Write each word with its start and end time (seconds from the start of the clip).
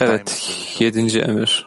Evet, 0.00 0.56
yedinci 0.78 1.20
emir. 1.20 1.66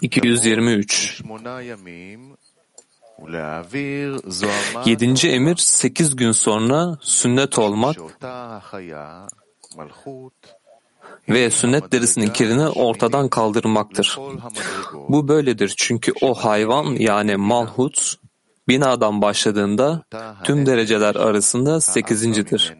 223 0.00 1.22
Yedinci 4.84 5.30
emir 5.30 5.56
sekiz 5.56 6.16
gün 6.16 6.32
sonra 6.32 6.98
sünnet 7.00 7.58
olmak 7.58 7.96
ve 11.28 11.50
sünnet 11.50 11.92
derisinin 11.92 12.28
kirini 12.28 12.68
ortadan 12.68 13.28
kaldırmaktır. 13.28 14.18
Bu 15.08 15.28
böyledir 15.28 15.74
çünkü 15.76 16.12
o 16.20 16.34
hayvan 16.34 16.84
yani 16.84 17.36
malhut 17.36 18.19
binadan 18.70 19.22
başladığında 19.22 20.02
tüm 20.44 20.66
dereceler 20.66 21.14
arasında 21.14 21.80
sekizincidir. 21.80 22.74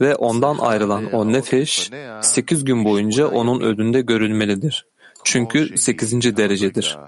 Ve 0.00 0.14
ondan 0.14 0.58
ayrılan 0.58 1.12
o 1.12 1.32
nefeş 1.32 1.90
sekiz 2.22 2.64
gün 2.64 2.84
boyunca 2.84 3.26
onun 3.26 3.60
önünde 3.60 4.00
görülmelidir. 4.00 4.86
Çünkü 5.24 5.78
sekizinci 5.78 6.36
derecedir. 6.36 6.98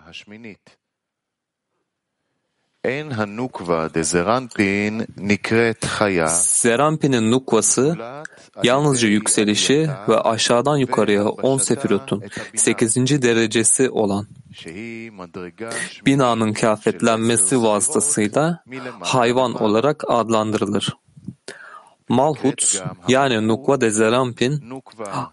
Zerampi'nin 6.29 7.31
nukvası 7.31 7.97
yalnızca 8.63 9.09
yükselişi 9.09 9.91
ve 10.09 10.21
aşağıdan 10.21 10.77
yukarıya 10.77 11.29
10 11.29 11.59
sefirotun 11.59 12.23
8. 12.55 13.23
derecesi 13.23 13.91
olan 13.91 14.27
binanın 16.07 16.53
kafetlenmesi 16.53 17.63
vasıtasıyla 17.63 18.65
hayvan 19.01 19.63
olarak 19.63 20.05
adlandırılır. 20.09 20.97
Malhut 22.09 22.83
yani 23.09 23.49
Nukva 23.49 23.81
de 23.81 23.91
Zerampin 23.91 24.83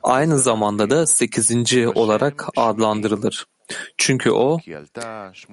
aynı 0.04 0.40
zamanda 0.40 0.90
da 0.90 1.06
8. 1.06 1.52
olarak 1.96 2.48
adlandırılır. 2.58 3.46
Çünkü 3.98 4.32
o 4.32 4.60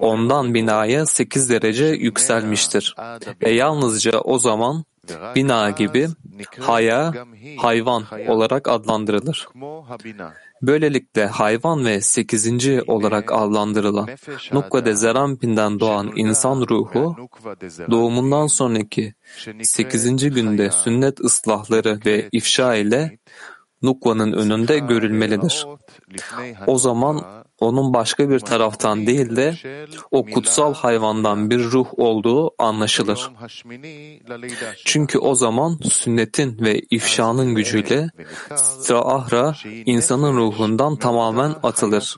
ondan 0.00 0.54
binaya 0.54 1.06
sekiz 1.06 1.50
derece 1.50 1.84
yükselmiştir. 1.84 2.96
Ve 3.42 3.50
yalnızca 3.50 4.20
o 4.20 4.38
zaman 4.38 4.84
bina 5.34 5.70
gibi 5.70 6.08
haya, 6.60 7.12
hayvan 7.56 8.04
olarak 8.28 8.68
adlandırılır. 8.68 9.48
Böylelikle 10.62 11.26
hayvan 11.26 11.84
ve 11.84 12.00
sekizinci 12.00 12.82
olarak 12.86 13.32
adlandırılan 13.32 14.08
Nukva 14.52 14.84
de 14.84 14.94
Zerampin'den 14.94 15.80
doğan 15.80 16.12
insan 16.16 16.60
ruhu, 16.70 17.16
doğumundan 17.90 18.46
sonraki 18.46 19.14
sekizinci 19.62 20.30
günde 20.30 20.70
sünnet 20.70 21.20
ıslahları 21.20 22.00
ve 22.06 22.28
ifşa 22.32 22.74
ile 22.74 23.18
Nukva'nın 23.82 24.32
önünde 24.32 24.78
görülmelidir. 24.78 25.66
O 26.66 26.78
zaman 26.78 27.24
onun 27.60 27.94
başka 27.94 28.30
bir 28.30 28.40
taraftan 28.40 29.06
değil 29.06 29.36
de 29.36 29.54
o 30.10 30.24
kutsal 30.24 30.74
hayvandan 30.74 31.50
bir 31.50 31.64
ruh 31.64 31.86
olduğu 31.96 32.50
anlaşılır. 32.58 33.30
Çünkü 34.84 35.18
o 35.18 35.34
zaman 35.34 35.78
sünnetin 35.90 36.58
ve 36.60 36.80
ifşanın 36.90 37.54
gücüyle 37.54 38.10
Strahra 38.54 39.54
insanın 39.86 40.36
ruhundan 40.36 40.96
tamamen 40.96 41.54
atılır 41.62 42.16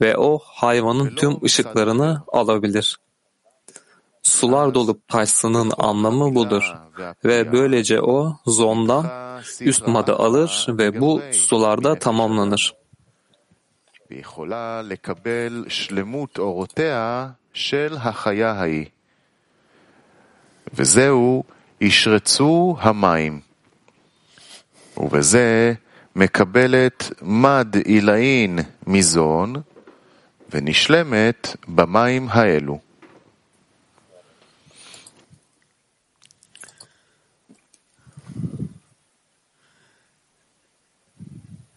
ve 0.00 0.16
o 0.16 0.38
hayvanın 0.44 1.14
tüm 1.14 1.44
ışıklarını 1.44 2.22
alabilir. 2.28 2.96
Sular 4.22 4.74
dolup 4.74 5.08
taşsının 5.08 5.72
anlamı 5.78 6.34
budur 6.34 6.74
ve 7.24 7.52
böylece 7.52 8.02
o 8.02 8.36
zondan 8.46 9.06
üst 9.60 9.86
madı 9.86 10.16
alır 10.16 10.66
ve 10.68 11.00
bu 11.00 11.20
sularda 11.32 11.98
tamamlanır.'' 11.98 12.85
ויכולה 14.10 14.82
לקבל 14.82 15.64
שלמות 15.68 16.38
אורותיה 16.38 17.28
של 17.52 17.96
החיה 18.00 18.50
ההיא. 18.50 18.86
וזהו 20.74 21.44
ישרצו 21.80 22.76
המים. 22.80 23.40
ובזה 24.96 25.72
מקבלת 26.16 27.10
מד 27.22 27.76
עילאין 27.84 28.58
מזון, 28.86 29.54
ונשלמת 30.50 31.56
במים 31.68 32.28
האלו. 32.30 32.78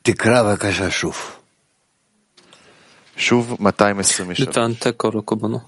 תקרא 0.01 0.43
בבקשה 0.43 0.91
שוב. 0.91 1.38
Lütfen 4.39 4.73
tekrar 4.73 5.13
oku 5.13 5.41
bunu. 5.41 5.61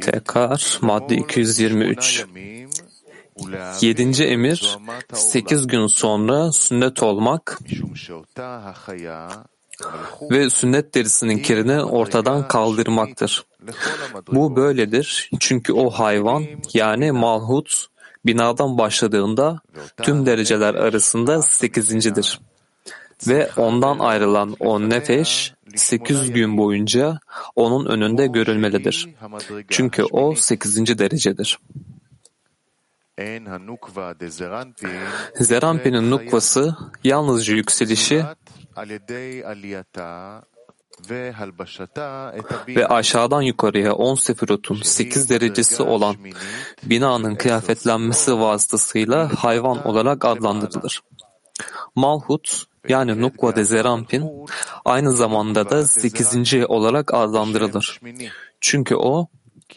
Tekrar 0.00 0.78
madde 0.80 1.16
223. 1.16 2.24
Yedinci 3.80 4.24
emir, 4.24 4.78
sekiz 5.12 5.66
gün 5.66 5.86
sonra 5.86 6.52
sünnet 6.52 7.02
olmak 7.02 7.58
ve 10.30 10.50
sünnet 10.50 10.94
derisinin 10.94 11.38
kirini 11.38 11.82
ortadan 11.82 12.48
kaldırmaktır. 12.48 13.44
Bu 14.32 14.56
böyledir 14.56 15.30
çünkü 15.40 15.72
o 15.72 15.90
hayvan 15.90 16.46
yani 16.74 17.12
malhut 17.12 17.86
binadan 18.26 18.78
başladığında 18.78 19.60
tüm 20.02 20.26
dereceler 20.26 20.74
arasında 20.74 21.42
sekizincidir. 21.42 22.40
Ve 23.28 23.50
ondan 23.56 23.98
ayrılan 23.98 24.56
o 24.60 24.80
nefeş 24.90 25.54
800 25.76 26.32
gün 26.32 26.56
boyunca 26.56 27.18
onun 27.56 27.86
önünde 27.86 28.26
görülmelidir. 28.26 29.08
Çünkü 29.68 30.04
o 30.04 30.34
8. 30.34 30.98
derecedir. 30.98 31.58
Zerampi'nin 35.34 36.10
nukvası 36.10 36.76
yalnızca 37.04 37.54
yükselişi 37.54 38.24
ve 42.68 42.86
aşağıdan 42.86 43.42
yukarıya 43.42 43.94
10 43.94 44.14
sefirotun 44.14 44.80
8 44.82 45.30
derecesi 45.30 45.82
olan 45.82 46.16
binanın 46.82 47.34
kıyafetlenmesi 47.34 48.38
vasıtasıyla 48.40 49.30
hayvan 49.44 49.86
olarak 49.86 50.24
adlandırılır. 50.24 51.02
Malhut, 51.94 52.64
yani 52.88 53.20
Nukva 53.20 53.56
de 53.56 53.64
Zerampin 53.64 54.46
aynı 54.84 55.12
zamanda 55.12 55.70
da 55.70 55.84
8. 55.84 56.54
olarak 56.68 57.14
adlandırılır. 57.14 58.00
Çünkü 58.60 58.94
o 58.96 59.26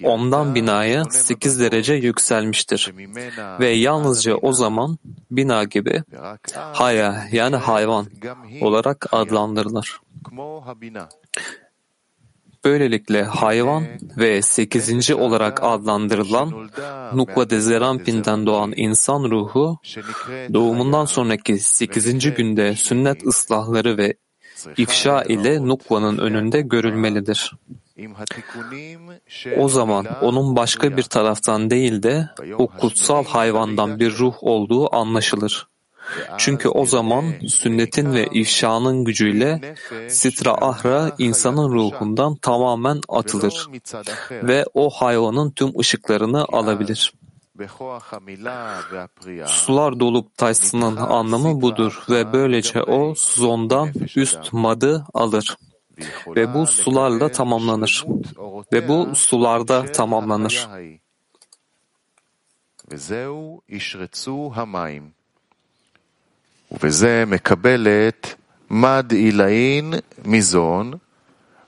ondan 0.04 0.56
binaya 0.56 1.06
8 1.06 1.60
derece 1.60 1.94
yükselmiştir. 1.94 2.94
Ve 3.60 3.70
yalnızca 3.70 4.36
o 4.36 4.54
zaman 4.54 4.98
bina 5.32 5.64
gibi 5.64 6.04
haya 6.54 7.28
yani 7.32 7.56
hayvan 7.56 8.08
olarak 8.62 9.06
adlandırılır. 9.12 10.00
Böylelikle 12.66 13.24
hayvan 13.24 13.84
ve 14.18 14.42
sekizinci 14.42 15.16
olarak 15.16 15.64
adlandırılan 15.64 16.70
Nukva 17.14 17.50
Dezerampin'den 17.50 18.46
doğan 18.46 18.74
insan 18.76 19.24
ruhu 19.24 19.78
doğumundan 20.54 21.06
sonraki 21.06 21.60
sekizinci 21.60 22.32
günde 22.32 22.76
sünnet 22.76 23.28
ıslahları 23.28 23.98
ve 23.98 24.14
ifşa 24.78 25.24
ile 25.24 25.68
Nukva'nın 25.68 26.18
önünde 26.18 26.62
görülmelidir. 26.62 27.54
O 29.58 29.70
zaman 29.70 30.06
onun 30.22 30.56
başka 30.56 30.98
bir 30.98 31.04
taraftan 31.04 31.70
değil 31.70 32.04
de 32.04 32.30
o 32.58 32.68
kutsal 32.68 33.26
hayvandan 33.26 34.00
bir 34.00 34.18
ruh 34.18 34.34
olduğu 34.42 34.96
anlaşılır. 34.96 35.68
Çünkü 36.39 36.69
o 36.69 36.87
zaman 36.87 37.25
sünnetin 37.49 38.15
ve 38.15 38.27
ifşanın 38.33 39.05
gücüyle 39.05 39.75
Sitra 40.09 40.53
Ahra 40.53 41.13
insanın 41.19 41.71
ruhundan 41.71 42.35
tamamen 42.37 43.01
atılır 43.09 43.53
ולא 43.53 43.71
מצד 43.71 44.09
אחר. 44.09 44.49
ve 44.49 44.65
o 44.75 44.91
hayvanın 44.91 45.51
tüm 45.51 45.79
ışıklarını 45.81 46.45
alabilir. 46.45 47.13
בכוח 47.59 48.15
המילה 48.15 48.81
והפריאה 48.93 49.47
Sular 49.47 50.01
dolup 50.01 50.37
taşsının 50.37 50.97
anlamı 50.97 51.61
budur 51.63 52.05
ve 52.11 52.33
böylece 52.33 52.83
o 52.83 53.15
zondan 53.17 53.93
üst 54.17 54.53
madı 54.53 55.05
alır 55.15 55.57
ויכולה 55.99 56.37
ve 56.37 56.55
bu 56.55 56.67
sularla 56.67 57.25
לקבל 57.25 57.35
tamamlanır 57.39 57.87
שלמות 57.89 58.39
אורותיה 58.39 58.81
ve 58.81 58.89
bu 58.89 59.15
sularda 59.15 59.87
של 59.87 59.93
tamamlanır. 59.93 60.57
החיה 60.57 60.73
ההיא. 60.73 60.99
וזהו 62.91 63.63
ישרצו 63.69 64.53
המים. 64.55 65.13
ובזה 66.74 67.24
מקבלת 67.28 68.36
מד 68.70 69.12
עילאין 69.12 69.94
מזון, 70.26 70.94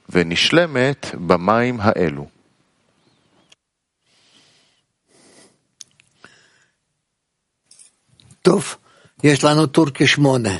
ונשלמת 0.09 1.15
במים 1.27 1.77
האלו. 1.81 2.27
טוב, 8.41 8.75
יש 9.23 9.43
לנו 9.43 9.67
טורקי 9.67 10.07
שמונה. 10.07 10.57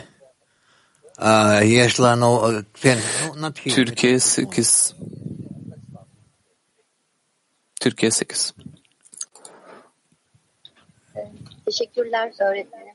אה, 1.21 1.59
יש 1.63 2.00
לנו, 2.00 2.42
כן, 2.74 2.97
נו, 3.27 3.36
נתחיל. 3.36 3.74
Türkiye 3.74 4.19
8. 4.19 4.94
Türkiye 7.80 8.12
8. 8.12 8.53
Teşekkürler 11.65 12.31
öğretmenim. 12.39 12.94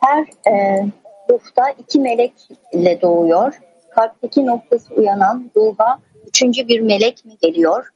Her 0.00 0.52
e, 0.52 0.86
ruhta 1.30 1.70
iki 1.78 2.00
melek 2.00 2.32
ile 2.72 3.00
doğuyor. 3.02 3.54
Kalpteki 3.90 4.46
noktası 4.46 4.94
uyanan 4.94 5.50
ruha 5.56 5.98
üçüncü 6.28 6.68
bir 6.68 6.80
melek 6.80 7.24
mi 7.24 7.32
geliyor? 7.42 7.86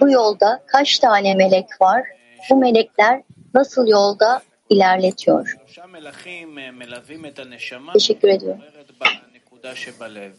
Bu 0.00 0.10
yolda 0.10 0.62
kaç 0.66 0.98
tane 0.98 1.34
melek 1.34 1.80
var? 1.80 2.04
Bu 2.50 2.56
melekler 2.56 3.22
nasıl 3.54 3.86
yolda 3.88 4.42
ilerletiyor? 4.70 5.56
שלושה 5.56 5.86
מלכים 5.86 6.58
אה, 6.58 6.70
מלווים 6.70 7.26
את 7.26 7.38
הנשמה 7.38 7.92
Teşekkür 7.92 8.28
ediyorum. 8.28 8.60
אומרת 8.60 8.90
בנקודה 9.00 9.74
שבלב. 9.76 10.32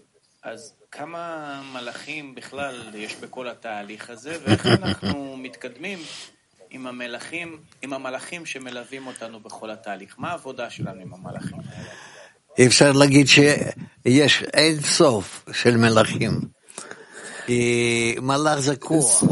אז 0.43 0.73
כמה 0.91 1.61
מלאכים 1.73 2.35
בכלל 2.35 2.75
יש 2.95 3.15
בכל 3.15 3.47
התהליך 3.47 4.09
הזה, 4.09 4.35
ואיך 4.43 4.65
אנחנו 4.65 5.37
מתקדמים 5.37 5.99
עם 6.73 6.87
המלאכים, 6.87 7.57
עם 7.81 7.93
המלאכים 7.93 8.45
שמלווים 8.45 9.07
אותנו 9.07 9.39
בכל 9.39 9.69
התהליך? 9.69 10.15
מה 10.17 10.29
העבודה 10.31 10.69
שלנו 10.69 11.01
עם 11.01 11.13
המלאכים? 11.13 11.57
אפשר 12.67 12.91
להגיד 12.91 13.27
שיש 13.27 14.43
אין 14.53 14.81
סוף 14.81 15.45
של 15.53 15.77
מלכים. 15.77 16.41
כי 17.45 18.15
מלאך 18.21 18.59
זה 18.59 18.75
כוח. 18.75 19.23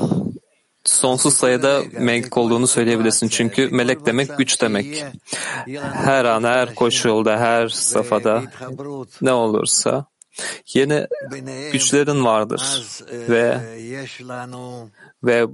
Sonsuz 0.88 1.34
sayıda 1.34 1.84
melek 2.00 2.38
olduğunu 2.38 2.68
söyleyebilirsin. 2.68 3.28
Çünkü 3.28 3.70
melek 3.70 4.06
demek 4.06 4.38
güç 4.38 4.62
demek. 4.62 5.06
Her 6.08 6.26
an, 6.26 6.44
her 6.44 6.76
koşulda, 6.76 7.40
her 7.40 7.68
safhada 7.68 8.44
ne 9.22 9.32
olursa 9.32 10.06
yeni 10.74 11.08
güçlerin 11.72 12.26
vardır 12.26 12.62
ve 13.30 13.60
יש 13.80 14.22
לנו, 14.22 14.90
ve 15.24 15.46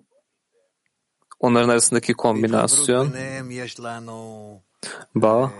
onların 1.40 1.68
arasındaki 1.68 2.14
kombinasyon 2.14 3.14
bağ 5.14 5.52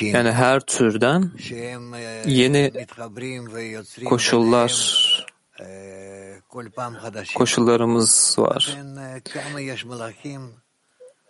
yani 0.00 0.32
her 0.32 0.60
türden 0.60 1.30
yeni 2.26 2.72
koşullar 4.04 4.72
koşullarımız 7.34 8.34
var. 8.38 8.78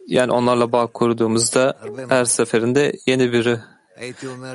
Yani 0.06 0.32
onlarla 0.32 0.72
bağ 0.72 0.86
kurduğumuzda 0.86 1.78
her 2.08 2.24
seferinde 2.24 2.92
yeni 3.06 3.32
biri. 3.32 3.58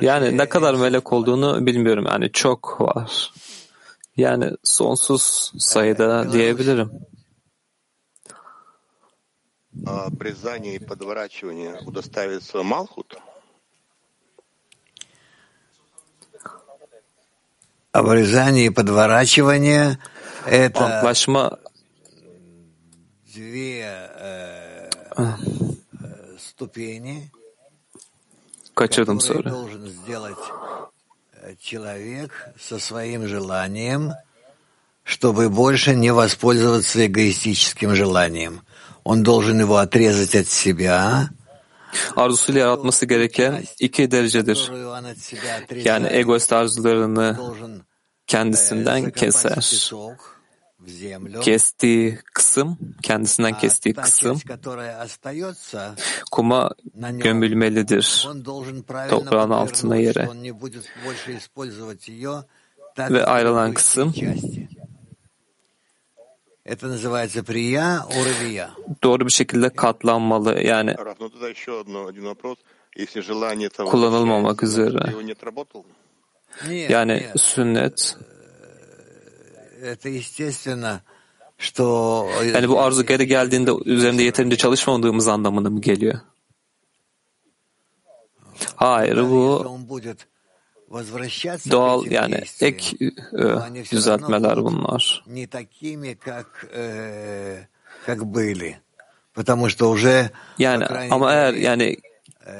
Yani 0.00 0.36
ne 0.36 0.48
kadar 0.48 0.74
melek 0.74 1.12
olduğunu 1.12 1.66
bilmiyorum. 1.66 2.04
Yani 2.08 2.32
çok 2.32 2.80
var. 2.80 3.32
Yani 4.18 4.50
sonsuz 4.64 5.52
sayıda 5.58 6.32
diyebilirim. 6.32 6.90
а, 9.86 10.06
обрезание 10.06 10.74
и 10.74 10.78
подворачивание 10.78 11.80
удоставится 11.86 12.62
Малхут? 12.62 13.16
Обрезание 17.92 18.66
и 18.66 18.70
подворачивание– 18.70 19.98
это 20.46 21.00
Antlaşma 21.00 21.58
две 23.34 23.82
э, 23.82 24.90
э, 25.16 25.36
ступени, 26.38 27.30
которые 28.74 29.06
должен 29.44 29.86
сделать 29.86 30.38
человек 31.60 32.48
со 32.60 32.78
своим 32.78 33.26
желанием, 33.26 34.12
чтобы 35.04 35.48
больше 35.48 35.94
не 35.94 36.12
воспользоваться 36.12 37.06
эгоистическим 37.06 37.94
желанием. 37.94 38.62
Он 39.04 39.22
должен 39.22 39.58
его 39.60 39.78
отрезать 39.78 40.34
от 40.34 40.48
себя, 40.48 41.30
Arzusuyla 42.16 42.58
yaratması 42.58 43.06
gereken 43.06 43.64
iki 43.80 44.10
derecedir. 44.10 44.70
Yani 45.84 46.06
egoist 46.06 46.52
arzularını 46.52 47.38
kendisinden 48.26 49.10
keser. 49.10 49.88
kestiği 51.40 52.18
kısım, 52.34 52.78
kendisinden 53.02 53.58
kestiği 53.58 53.94
kısım 53.94 54.38
kuma 56.30 56.70
gömülmelidir 57.12 58.28
toprağın 59.10 59.50
altına 59.50 59.96
yere. 59.96 60.28
Ve 62.98 63.24
ayrılan 63.24 63.72
kısım 63.74 64.14
doğru 69.02 69.26
bir 69.26 69.32
şekilde 69.32 69.68
katlanmalı. 69.68 70.62
Yani 70.62 70.94
kullanılmamak 73.76 74.62
üzere. 74.62 75.14
Yani 76.88 77.26
sünnet. 77.36 78.16
Yani 82.54 82.68
bu 82.68 82.80
arzu 82.80 83.06
geri 83.06 83.26
geldiğinde 83.26 83.70
üzerinde 83.84 84.22
yeterince 84.22 84.56
çalışmadığımız 84.56 85.28
anlamına 85.28 85.70
mı 85.70 85.80
geliyor? 85.80 86.20
Hayır 88.76 89.16
bu 89.16 89.64
doğal 91.70 92.06
yani 92.06 92.40
ek 92.60 92.96
düzeltmeler 93.92 94.56
bunlar. 94.56 95.24
Yani 100.58 100.84
ama 101.10 101.32
eğer 101.32 101.54
yani 101.54 101.96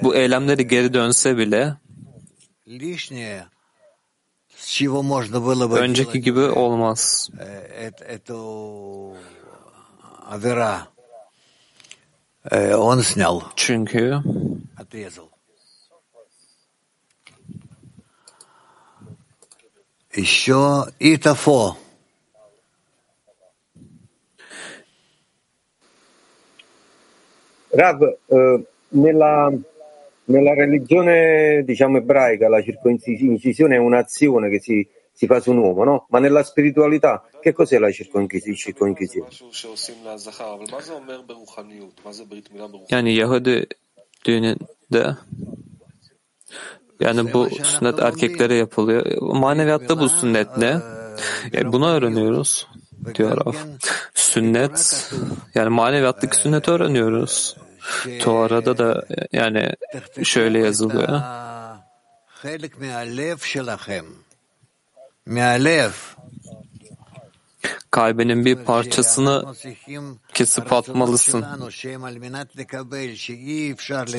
bu 0.03 0.15
eylemleri 0.15 0.69
geri 0.69 0.95
dönse 0.95 1.37
bile 1.39 1.75
önceki 5.79 6.21
gibi 6.21 6.41
olmaz. 6.41 7.31
Çünkü 13.57 14.23
еще 20.19 20.87
и 20.99 21.17
тафо. 21.17 21.77
Рав, 27.73 28.01
nella 28.93 29.53
Nella 30.29 30.55
religione, 30.55 31.63
diciamo, 31.65 31.99
ebraica 31.99 32.49
la 32.49 32.63
circoncisione 32.63 33.77
è 33.77 33.79
un'azione 33.79 34.51
che 34.51 34.61
si, 34.61 34.87
si 35.11 35.27
fa 35.27 35.41
su 35.41 35.51
un 35.53 35.59
uomo, 35.59 35.85
no? 35.85 36.07
Ma 36.11 36.19
nella 36.19 36.43
spiritualità 36.43 37.25
che 37.41 37.53
cos'è 37.53 37.79
la 37.79 37.91
circoncisione? 37.91 39.29
Yani 42.89 43.15
Yahudi 43.15 43.67
düğününde 44.25 45.17
yani 47.01 47.33
bu 47.33 47.49
sünnet 47.63 47.99
erkeklere 47.99 48.55
yapılıyor. 48.55 49.07
Maneviyatta 49.21 50.01
bu 50.01 50.09
sünnet 50.09 50.57
ne? 50.57 50.81
Yani 51.53 51.73
bunu 51.73 51.89
öğreniyoruz 51.89 52.67
diyor 53.15 53.47
Raf. 53.47 53.57
Sünnet 54.15 55.11
yani 55.55 55.69
maneviyattaki 55.69 56.37
sünneti 56.37 56.71
öğreniyoruz. 56.71 57.57
Tora'da 58.21 58.79
da 58.79 59.07
yani 59.33 59.73
şöyle 60.23 60.59
yazılıyor. 60.59 61.23
Kalbinin 67.91 68.45
bir 68.45 68.57
parçasını 68.57 69.55
kesip 70.35 70.73
atmalısın. 70.73 71.47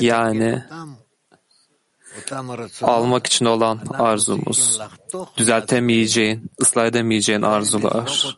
Yani 0.00 0.64
almak 2.82 3.26
için 3.26 3.44
olan 3.44 3.80
arzumuz, 3.98 4.80
düzeltemeyeceğin, 5.36 6.50
ıslah 6.62 6.86
edemeyeceğin 6.86 7.42
arzular. 7.42 8.36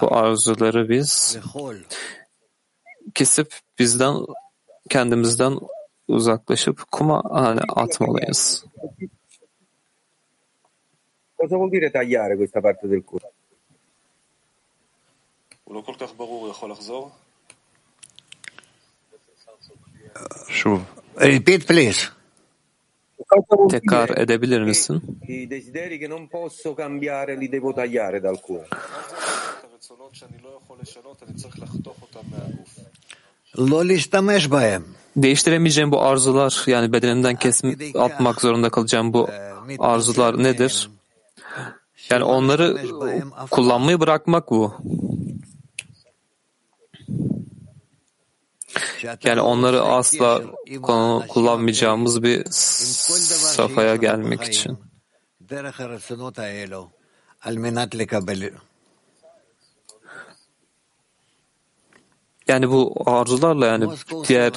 Bu 0.00 0.16
arzuları 0.16 0.88
biz 0.88 1.38
kesip 3.14 3.54
bizden 3.78 4.16
kendimizden 4.89 5.59
uzaklaşıp 6.07 6.91
kuma 6.91 7.23
hani 7.31 7.61
atmalıyız. 7.69 8.65
Cosa 11.37 11.55
vuol 11.57 11.71
dire 11.71 11.91
tagliare 11.91 12.35
questa 12.37 12.61
parte 12.61 12.89
del 12.89 13.03
corpo? 13.03 13.27
הוא 15.65 15.75
לא 15.75 15.81
כל 15.81 15.93
כך 15.99 16.13
ברור, 16.17 16.41
הוא 16.41 16.49
יכול 16.49 16.71
לחזור? 16.71 17.11
שוב. 20.47 20.81
Repeat, 21.17 21.67
please. 21.67 22.01
Tekrar 23.69 24.09
edebilir 24.17 24.61
misin? 24.61 25.01
I 25.27 25.47
desideri 25.47 25.97
che 25.97 26.07
non 26.07 26.27
posso 26.27 26.73
cambiare 26.73 27.35
li 27.35 27.49
devo 27.49 27.73
tagliare 27.73 28.19
dal 28.19 28.39
cuore. 28.39 28.67
Değiştiremeyeceğim 35.16 35.92
bu 35.92 36.02
arzular 36.02 36.62
yani 36.66 36.92
bedenimden 36.92 37.36
kesim 37.36 37.78
atmak 37.98 38.40
zorunda 38.40 38.70
kalacağım 38.70 39.12
bu 39.12 39.30
arzular 39.78 40.42
nedir? 40.42 40.90
Yani 42.10 42.24
onları 42.24 42.78
kullanmayı 43.50 44.00
bırakmak 44.00 44.50
bu. 44.50 44.74
Yani 49.24 49.40
onları 49.40 49.82
asla 49.82 50.42
kullanmayacağımız 51.28 52.22
bir 52.22 52.44
safhaya 52.50 53.96
gelmek 53.96 54.42
için. 54.42 54.78
Yani 62.49 62.69
bu 62.69 62.93
arzularla 63.05 63.65
yani 63.65 63.85
diğer 64.27 64.53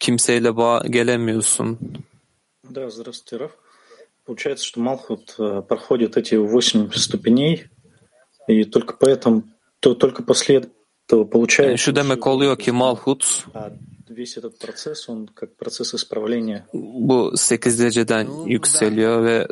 kimseyle 0.00 0.56
bağ 0.56 0.82
gelemiyorsun. 0.86 1.78
Да, 2.70 2.90
здравствуйте, 2.90 3.36
Раф. 3.36 3.52
Получается, 4.24 4.64
что 4.64 4.80
Малхут 4.80 5.34
э, 5.38 5.62
проходит 5.68 6.16
эти 6.16 6.36
восемь 6.36 6.90
ступеней, 6.92 7.66
и 8.48 8.64
только 8.64 8.96
поэтому, 8.96 9.42
то, 9.80 9.94
только 9.94 10.22
после 10.22 10.56
этого 10.56 10.72
Yani 11.10 11.30
получается... 11.30 11.76
şu 11.76 11.96
demek 11.96 12.26
oluyor 12.26 12.58
ki 12.58 12.72
Malhut 12.72 13.24
А 13.54 13.72
весь 14.08 14.36
этот 14.36 14.58
процесс, 14.58 15.08
он 15.08 15.26
как 15.26 15.56
процесс 15.56 15.94
исправления. 15.94 16.66
bu 16.72 17.36
sekiz 17.36 17.80
dereceden 17.80 18.28
yükseliyor 18.46 19.24
ve 19.24 19.46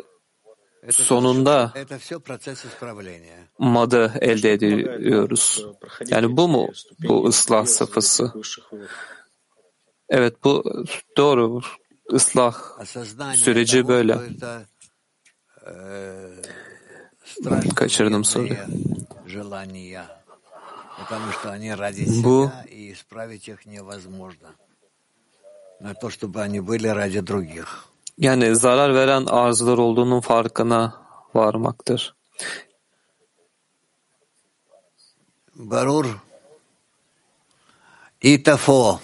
sonunda 0.91 1.71
Это 1.75 1.97
все 1.99 2.19
процесс 2.19 2.65
исправления. 2.65 3.47
madı 3.59 4.13
elde 4.21 4.53
ediyoruz. 4.53 5.63
Э, 5.65 5.73
проходить 5.79 6.11
Yani 6.11 6.37
bu 6.37 6.47
mu 6.47 6.67
эти 6.71 6.77
ступени 6.79 7.09
bu 7.09 7.27
ıslah 7.27 7.63
без 7.63 7.75
safhası? 7.75 8.23
этих 8.23 8.35
высших 8.35 8.71
вод. 8.73 8.89
Evet 10.09 10.43
bu 10.43 10.63
doğru. 11.17 11.61
Islah 12.13 12.55
Осознание 12.79 13.37
süreci 13.37 13.81
того, 13.81 13.87
böyle. 13.87 14.13
что 14.13 14.23
это, 14.23 14.65
э, 15.65 16.41
страшно 17.25 17.75
Kaçırdım 17.75 18.23
soruyu. 18.25 18.49
вредные 18.49 19.07
желания, 19.27 20.05
потому 20.99 21.31
что 21.31 21.51
они 21.51 21.69
ради 21.75 22.03
Bu 22.23 22.51
себя, 22.51 22.65
и 22.69 22.91
исправить 22.93 23.47
их 23.47 23.65
невозможно. 23.65 24.49
На 25.79 25.93
то, 25.93 26.09
чтобы 26.09 26.41
они 26.41 26.59
были 26.59 26.87
ради 26.87 27.21
других. 27.21 27.85
yani 28.18 28.56
zarar 28.56 28.94
veren 28.94 29.26
arzular 29.26 29.78
olduğunun 29.78 30.20
farkına 30.20 31.02
varmaktır. 31.34 32.14
Barur 35.54 36.16
itafo 38.22 38.98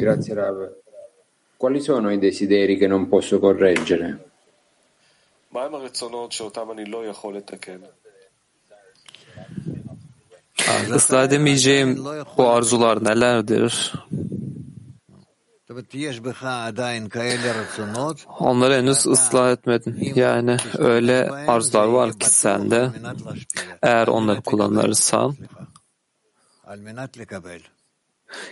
Grazie 0.00 0.34
Rav. 0.34 0.68
Quali 1.56 1.80
sono 1.80 2.10
i 2.10 2.18
desideri 2.18 2.78
che 2.78 2.86
non 2.86 3.08
posso 3.08 3.38
correggere? 3.38 4.18
ıslah 10.90 11.24
edemeyeceğim 11.24 12.06
o 12.36 12.48
arzular 12.48 13.04
nelerdir? 13.04 13.92
Onları 18.38 18.74
henüz 18.74 19.06
ıslah 19.06 19.50
etmedin. 19.52 20.12
Yani 20.14 20.56
öyle 20.78 21.30
arzular 21.30 21.86
var 21.86 22.18
ki 22.18 22.30
sende. 22.30 22.90
Eğer 23.82 24.08
onları 24.08 24.42
kullanırsan 24.42 25.36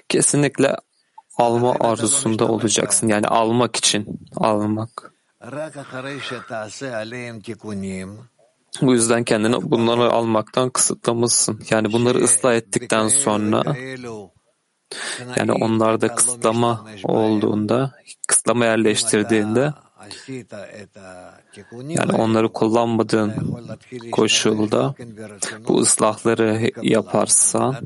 kesinlikle 0.09 0.76
alma 1.37 1.75
arzusunda 1.80 2.49
olacaksın. 2.49 3.09
Yani 3.09 3.26
almak 3.28 3.76
için 3.76 4.21
almak. 4.37 5.12
Bu 8.83 8.93
yüzden 8.93 9.25
kendini 9.25 9.71
bunları 9.71 10.13
almaktan 10.13 10.71
kısıtlamışsın. 10.71 11.61
Yani 11.71 11.93
bunları 11.93 12.19
ıslah 12.19 12.55
ettikten 12.55 13.09
sonra 13.09 13.77
yani 15.37 15.53
onlarda 15.53 16.15
kısıtlama 16.15 16.87
olduğunda, 17.05 17.95
kısıtlama 18.29 18.65
yerleştirdiğinde 18.65 19.75
yani 21.89 22.13
onları 22.13 22.53
kullanmadığın 22.53 23.33
koşulda 24.13 24.95
bu 25.69 25.79
ıslahları 25.79 26.71
yaparsan 26.83 27.77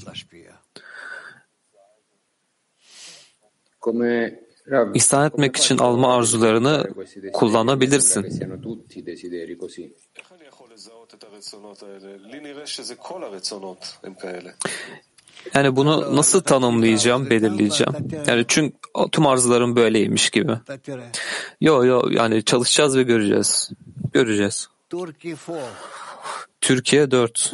İhsan 4.94 5.26
etmek 5.26 5.56
için 5.56 5.78
alma 5.78 6.16
arzularını 6.16 6.88
kullanabilirsin. 7.32 8.26
Yani 15.54 15.76
bunu 15.76 16.16
nasıl 16.16 16.40
tanımlayacağım, 16.40 17.30
belirleyeceğim. 17.30 17.92
Yani 18.26 18.44
çünkü 18.48 18.76
tüm 19.12 19.26
arzularım 19.26 19.76
böyleymiş 19.76 20.30
gibi. 20.30 20.52
Yo 21.60 21.84
yo 21.84 22.08
yani 22.10 22.44
çalışacağız 22.44 22.96
ve 22.96 23.02
göreceğiz. 23.02 23.70
Göreceğiz. 24.12 24.68
Türkiye 26.60 27.10
4. 27.10 27.52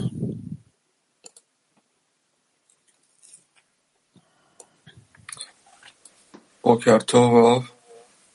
Boker 6.64 7.00
Tova 7.00 7.64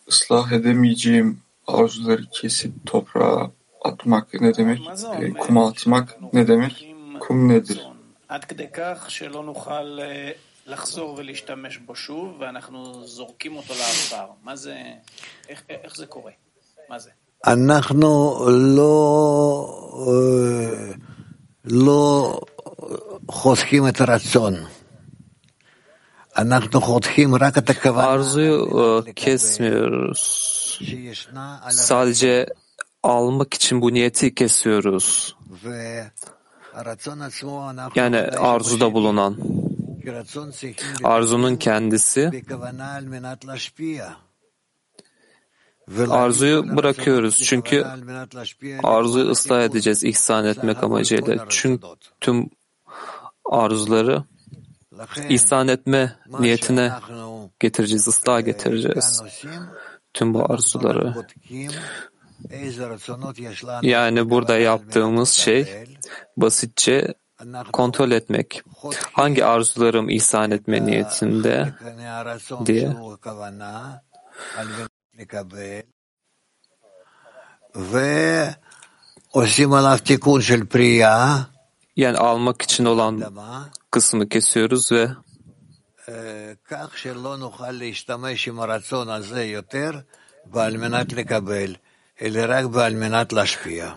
ıslah 0.07 0.51
edemeyeceğim 0.51 1.39
arzuları 1.67 2.25
kesip 2.31 2.71
toprağa 2.85 3.51
atmak 3.83 4.33
ne 4.41 4.51
demek? 4.57 4.79
E, 5.21 5.33
kuma 5.41 5.61
atmak 5.69 6.07
ne 6.33 6.47
demek? 6.47 6.75
Kum 7.19 7.47
nedir? 7.47 7.77
רצון, 7.77 7.97
עד 8.27 8.45
כדי 8.45 8.67
כך 8.73 9.05
שלא 9.09 9.43
נוכל 9.43 9.99
לחזור 10.67 11.15
ולהשתמש 11.17 11.77
בו 11.77 11.95
שוב, 11.95 12.37
ואנחנו 12.39 13.07
זורקים 13.07 13.55
אותו 13.55 13.73
לעפר. 13.73 14.25
מה 14.43 14.55
זה, 14.55 14.75
איך, 15.49 15.63
איך 15.69 15.95
זה 15.95 16.05
קורה? 16.05 16.31
מה 16.89 16.99
זה? 16.99 17.09
אנחנו 17.47 18.35
לא, 18.49 18.89
לא 21.65 22.39
חותכים 23.31 23.87
את 23.87 24.01
הרצון. 24.01 24.53
אנחנו 26.37 26.81
חותכים 26.81 27.35
רק 27.35 27.57
את 27.57 27.69
הכוונה 27.69 28.13
Arzuyu 28.13 29.03
kesmiyoruz. 29.15 30.21
Sadece 31.69 32.45
almak 33.03 33.53
için 33.53 33.81
bu 33.81 33.93
niyeti 33.93 34.35
kesiyoruz. 34.35 35.35
Yani 37.95 38.17
arzuda 38.17 38.93
bulunan. 38.93 39.37
Arzunun 41.03 41.55
kendisi 41.55 42.31
Arzuyu 46.09 46.75
bırakıyoruz 46.75 47.37
çünkü 47.43 47.85
arzuyu 48.83 49.29
ıslah 49.29 49.63
edeceğiz 49.63 50.03
ihsan 50.03 50.45
etmek 50.45 50.83
amacıyla. 50.83 51.45
Çünkü 51.49 51.87
tüm 52.21 52.49
arzuları 53.45 54.23
ihsan 55.29 55.67
etme 55.67 56.15
niyetine 56.39 56.91
getireceğiz, 57.59 58.07
ıslah 58.07 58.45
getireceğiz. 58.45 59.23
Tüm 60.13 60.33
bu 60.33 60.53
arzuları. 60.53 61.13
Yani 63.82 64.30
burada 64.30 64.58
yaptığımız 64.58 65.30
şey 65.30 65.86
basitçe 66.36 67.14
kontrol 67.72 68.10
etmek. 68.10 68.62
Hangi 69.12 69.44
arzularım 69.44 70.08
ihsan 70.08 70.50
etme 70.50 70.86
niyetinde 70.86 71.74
diye. 72.66 72.96
ועושים 79.34 79.72
עליו 79.72 79.98
תיקון 80.04 80.40
של 80.40 80.64
פריאה, 80.64 81.42
Yani 81.96 82.18
almak 82.18 82.62
için 82.62 82.84
olan 82.84 83.14
kısmı 83.90 84.28
kesiyoruz 84.28 84.92
ve 84.92 85.08
אה, 86.08 86.52
כך 86.70 86.98
שלא 86.98 87.36
נוכל 87.36 87.70
להשתמש 87.70 88.48
עם 88.48 88.60
הרצון 88.60 89.08
הזה 89.08 89.44
יותר, 89.44 89.90
ועל 90.52 90.76
מנת 90.76 91.12
לקבל, 91.12 91.74
אלא 92.23 92.41
רק 92.47 92.65
ועל 92.73 92.95
מנת 92.95 93.33
להשפיע. 93.33 93.95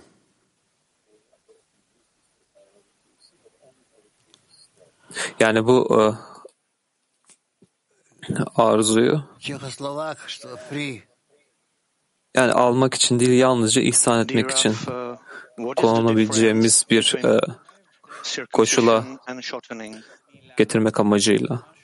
Yani 5.41 5.67
bu 5.67 5.77
uh, 5.91 6.15
arzuyu 8.55 9.23
yani 12.35 12.53
almak 12.53 12.95
için 12.95 13.21
değil 13.21 13.39
yalnızca 13.39 13.83
ihsan 13.83 14.21
etmek 14.21 14.51
için 14.51 14.75
kullanabileceğimiz 15.77 16.87
bir 16.91 17.15
uh, 17.25 17.39
koşula 18.53 19.05
getirmek 20.57 21.01
amacıyla. 21.01 21.76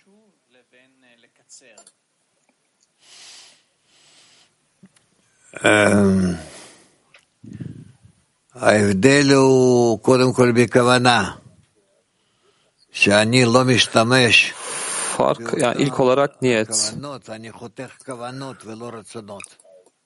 ההבדל 8.55 9.33
הוא 9.33 9.99
קודם 9.99 10.33
כל 10.33 10.51
בכוונה, 10.51 11.31
שאני 12.91 13.45
לא 13.45 13.63
משתמש 13.63 14.53
Fark 15.17 15.61
yani 15.61 15.81
ilk 15.81 15.99
olarak 15.99 16.41
niyet. 16.41 16.69
בכוונות, 16.69 17.29
אני 17.29 17.51
חותך 17.51 17.91
כוונות 18.05 18.65
ולא 18.65 18.89
רצונות. 18.93 19.43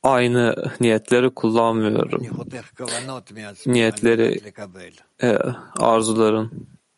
Aynı 0.04 0.56
niyetleri 0.82 1.30
kullanmıyorum. 1.36 2.20
אני 2.22 2.30
חותך 2.30 2.70
כוונות 2.78 3.32
מעצמי 3.32 3.84
על 3.84 3.92
Niyetleri 3.92 4.32
מנת 4.32 4.46
לקבל. 4.46 4.92
e, 5.22 5.28
arzuların 5.80 6.50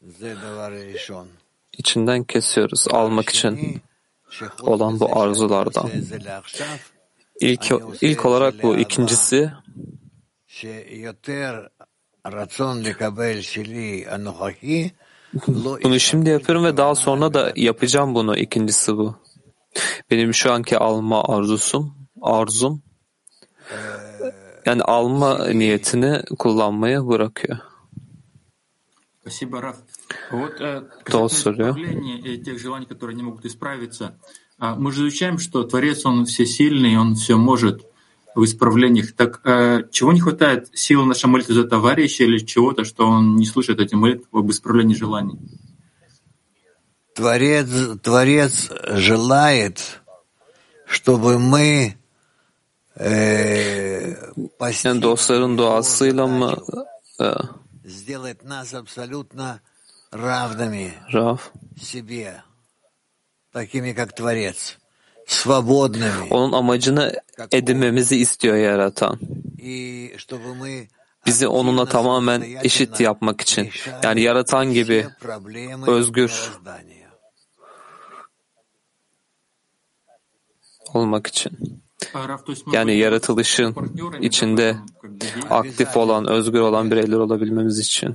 זה 0.01 0.35
דבר 0.35 0.71
ראשון. 0.93 1.27
içinden 1.77 2.23
kesiyoruz 2.23 2.87
almak 2.87 3.29
için 3.29 3.77
שחוץ 4.29 4.61
olan 4.61 4.93
מזה 4.93 5.05
bu 5.05 5.07
שאני 5.07 5.21
arzulardan. 5.21 5.89
İlk, 7.40 7.72
ilk 8.00 8.26
olarak 8.26 8.62
bu. 8.62 8.76
ikincisi 8.76 9.52
bunu 15.84 16.00
şimdi 16.00 16.30
yapıyorum 16.30 16.64
ve 16.64 16.76
daha 16.76 16.94
sonra 16.94 17.34
da 17.34 17.52
yapacağım 17.56 18.14
bunu. 18.14 18.36
İkincisi 18.36 18.96
bu. 18.96 19.16
Benim 20.10 20.34
şu 20.34 20.52
anki 20.52 20.78
alma 20.78 21.24
arzusum, 21.24 21.94
arzum 22.22 22.82
yani 24.66 24.82
alma 24.82 25.48
niyetini 25.48 26.22
kullanmaya 26.38 27.08
bırakıyor. 27.08 27.58
Şey 29.28 29.48
Спасибо, 29.48 29.62
Вот 30.30 30.60
э, 30.60 30.84
и 32.24 32.38
тех 32.38 32.58
желаний, 32.58 32.86
которые 32.86 33.16
не 33.16 33.22
могут 33.22 33.44
исправиться, 33.44 34.18
а, 34.58 34.74
мы 34.74 34.92
же 34.92 35.02
изучаем, 35.02 35.38
что 35.38 35.64
Творец, 35.64 36.04
Он 36.06 36.24
всесильный, 36.24 36.96
Он 36.96 37.14
все 37.14 37.36
может 37.36 37.86
в 38.34 38.44
исправлениях. 38.44 39.12
Так 39.12 39.40
э, 39.44 39.84
чего 39.90 40.12
не 40.12 40.20
хватает? 40.20 40.68
Силы 40.72 41.06
нашей 41.06 41.26
молитвы 41.26 41.54
за 41.54 41.64
товарища 41.64 42.24
или 42.24 42.38
чего-то, 42.38 42.84
что 42.84 43.06
Он 43.06 43.36
не 43.36 43.46
слышит 43.46 43.80
эти 43.80 43.94
молитвы 43.94 44.40
об 44.40 44.50
исправлении 44.50 44.94
желаний? 44.94 45.38
Творец, 47.14 47.68
Творец 48.02 48.70
желает, 48.90 50.00
чтобы 50.86 51.38
мы 51.38 51.96
э, 52.94 54.14
постигли 54.58 56.26
mı 56.26 56.56
e, 57.18 57.34
сделать 57.84 58.44
нас 58.44 58.74
абсолютно 58.74 59.60
Rav 61.12 61.36
onun 66.30 66.52
amacını 66.52 67.12
edinmemizi 67.52 68.16
istiyor 68.16 68.56
yaratan. 68.56 69.18
Bizi 71.26 71.48
onunla 71.48 71.86
tamamen 71.86 72.44
eşit 72.62 73.00
yapmak 73.00 73.40
için. 73.40 73.70
Yani 74.02 74.20
yaratan 74.20 74.72
gibi 74.72 75.06
özgür 75.86 76.50
olmak 80.94 81.26
için. 81.26 81.82
Yani 82.72 82.96
yaratılışın 82.96 83.76
içinde 84.20 84.76
aktif 85.50 85.96
olan, 85.96 86.30
özgür 86.30 86.60
olan 86.60 86.90
bireyler 86.90 87.16
olabilmemiz 87.16 87.78
için. 87.78 88.14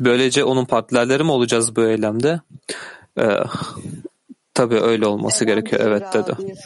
Böylece 0.00 0.44
onun 0.44 0.64
partnerleri 0.64 1.24
mi 1.24 1.30
olacağız 1.30 1.76
bu 1.76 1.84
eylemde? 1.84 2.40
Ee, 3.18 3.28
tabii 4.54 4.80
öyle 4.80 5.06
olması 5.06 5.44
gerekiyor. 5.44 5.82
Evet 5.84 6.14
dedi. 6.14 6.56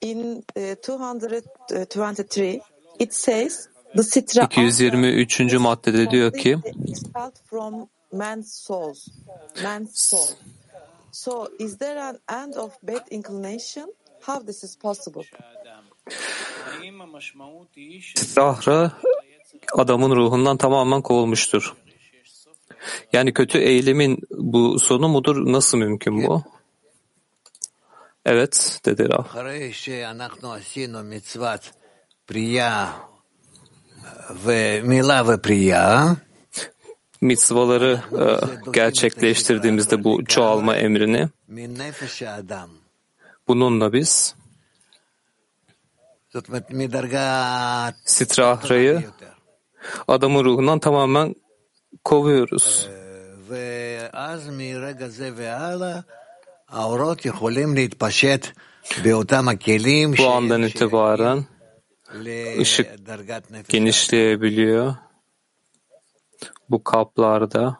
İn 0.00 0.44
uh, 0.56 0.72
223 0.72 2.62
it 2.98 3.14
says 3.14 3.68
the 3.96 4.02
sitra 4.02 4.44
223. 4.44 5.40
maddede 5.54 6.10
diyor 6.10 6.32
ki. 6.32 6.58
So 11.12 11.48
is 11.58 11.78
there 11.78 12.02
an 12.02 12.18
end 12.28 12.54
of 12.54 12.72
bad 12.82 13.06
inclination? 13.10 13.94
How 14.20 14.46
this 14.46 14.64
is 14.64 14.76
possible? 14.76 15.22
Rahra 18.36 18.92
adamın 19.72 20.16
ruhundan 20.16 20.56
tamamen 20.56 21.02
kovulmuştur. 21.02 21.74
Yani 23.12 23.32
kötü 23.34 23.58
eğilimin 23.58 24.18
bu 24.30 24.78
sonu 24.78 25.08
mudur? 25.08 25.52
Nasıl 25.52 25.78
mümkün 25.78 26.26
bu? 26.26 26.42
Evet, 28.24 28.80
dedi 28.84 29.08
Rav. 29.08 29.24
Mitzvaları 37.20 38.00
gerçekleştirdiğimizde 38.72 40.04
bu 40.04 40.24
çoğalma 40.24 40.76
emrini 40.76 41.28
bununla 43.48 43.92
biz 43.92 44.34
Sitrahra'yı 48.04 49.04
adamın 50.08 50.44
ruhundan 50.44 50.78
tamamen 50.78 51.34
kovuyoruz. 52.04 52.88
Bu 60.18 60.28
andan 60.28 60.62
itibaren 60.62 61.44
ışık 62.60 62.98
genişleyebiliyor. 63.68 64.94
Bu 66.70 66.84
kaplarda 66.84 67.76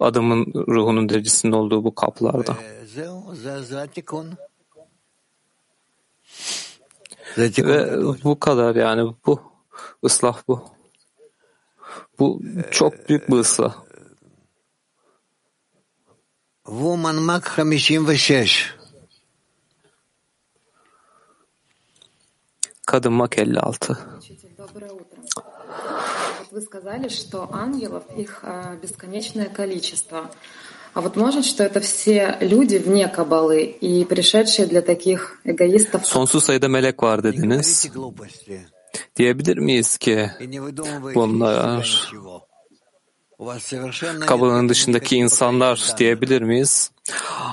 adamın 0.00 0.52
ruhunun 0.54 1.08
derecesinde 1.08 1.56
olduğu 1.56 1.84
bu 1.84 1.94
kaplarda. 1.94 2.56
Ve 7.38 7.52
bu 8.24 8.40
kadar 8.40 8.76
yani 8.76 9.14
bu 9.26 9.49
ıslah 10.04 10.42
bu. 10.48 10.64
Bu 12.18 12.40
çok 12.70 13.08
büyük 13.08 13.28
bir 13.28 13.36
ıslah. 13.36 13.76
Woman 16.64 17.14
Mac 17.14 17.44
56. 17.56 18.80
Kadın 22.86 23.12
mak 23.12 23.38
56. 23.38 23.98
Доброе 24.58 24.92
утро. 24.92 25.22
Вот 26.40 26.52
вы 26.52 26.60
сказали, 26.60 27.08
что 27.08 27.48
ангелов 27.52 28.02
их 28.16 28.40
а, 28.42 28.76
бесконечное 28.76 29.48
количество. 29.48 30.30
А 30.92 31.00
вот 31.00 31.16
может, 31.16 31.44
что 31.44 31.62
это 31.62 31.80
все 31.80 32.36
люди 32.40 32.76
вне 32.76 33.08
Кабалы 33.08 33.62
и 33.62 34.04
пришедшие 34.04 34.66
для 34.66 34.82
таких 34.82 35.38
эгоистов, 35.44 36.04
Sonsuz 36.04 36.44
sayıda 36.44 36.68
melek 36.68 37.02
var 37.02 37.22
dediniz. 37.22 37.90
Diyebilir 39.16 39.58
miyiz 39.58 39.98
ki 39.98 40.30
bunlar 41.14 42.12
kabulünün 44.26 44.68
dışındaki 44.68 45.16
insanlar 45.16 45.94
diyebilir 45.98 46.42
miyiz? 46.42 46.90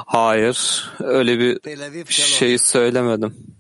Hayır, 0.05 0.89
öyle 0.99 1.39
bir 1.39 1.59
şey 2.13 2.57
söylemedim. 2.57 3.57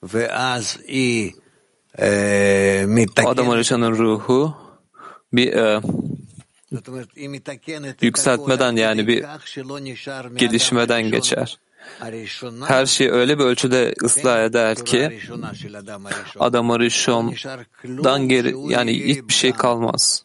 Ve 0.04 0.32
O 3.26 3.30
adamın 3.30 3.58
yaşanan 3.58 3.92
ruhu 3.92 4.58
bir 5.34 5.54
e, 5.54 5.82
yükseltmeden 8.02 8.76
yani 8.76 9.08
bir 9.08 9.26
gelişmeden 10.36 11.12
geçer. 11.12 11.60
Her 12.68 12.86
şeyi 12.86 13.12
öyle 13.12 13.40
bir 13.40 13.44
ölçüde 13.44 13.94
ıslah 14.04 14.44
eder 14.46 14.86
ki 14.86 15.20
adamı 16.40 16.80
rişondan 16.80 18.30
geri 18.30 18.72
yani 18.72 19.04
hiçbir 19.04 19.34
şey 19.34 19.52
kalmaz. 19.52 20.24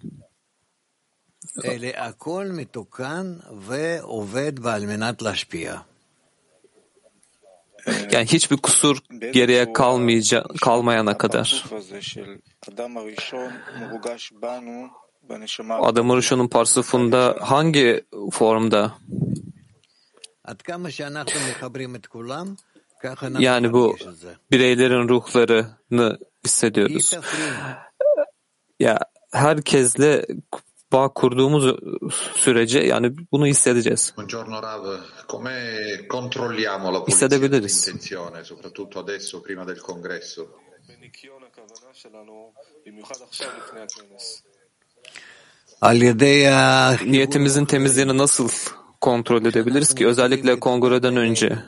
Yani 8.13 8.27
hiçbir 8.27 8.57
kusur 8.57 8.99
geriye 9.33 9.73
kalmayacak, 9.73 10.47
kalmayana 10.63 11.19
kadar. 11.19 11.65
Adam 15.71 16.17
Rishon'un 16.17 16.49
parsufunda 16.49 17.37
hangi 17.41 18.05
formda? 18.33 18.93
Yani 23.39 23.73
bu 23.73 23.97
bireylerin 24.51 25.09
ruhlarını 25.09 26.19
hissediyoruz. 26.45 27.17
Ya 28.81 28.99
herkesle 29.33 30.27
bağ 30.93 31.09
kurduğumuz 31.09 31.77
sürece 32.37 32.79
yani 32.79 33.13
bunu 33.33 33.47
hissedeceğiz. 33.47 34.15
Buongiorno 34.17 34.63
Rav, 34.63 34.97
come 35.29 35.53
controlliamo 36.11 36.95
la 36.95 37.05
pulizia 37.05 37.27
Hissedebiliriz. 37.27 37.87
dell'intenzione, 37.87 38.45
soprattutto 38.45 39.01
adesso 39.01 39.43
prima 39.43 39.69
del 39.69 39.79
congresso? 39.79 40.47
Niyetimizin 47.07 47.65
temizliğini 47.65 48.19
nasıl 48.19 48.49
kontrol 49.01 49.45
edebiliriz 49.45 49.95
ki 49.95 50.07
özellikle 50.07 50.61
kongreden 50.61 51.17
önce? 51.17 51.59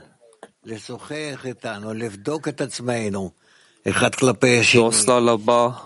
Dostlarla 4.78 5.46
bağ, 5.46 5.82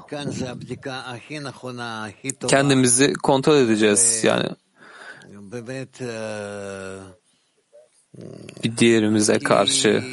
kendimizi 2.49 3.13
kontrol 3.15 3.57
edeceğiz 3.57 4.25
yani. 4.25 4.49
bir 8.65 8.77
diğerimize 8.77 9.39
karşı. 9.39 10.05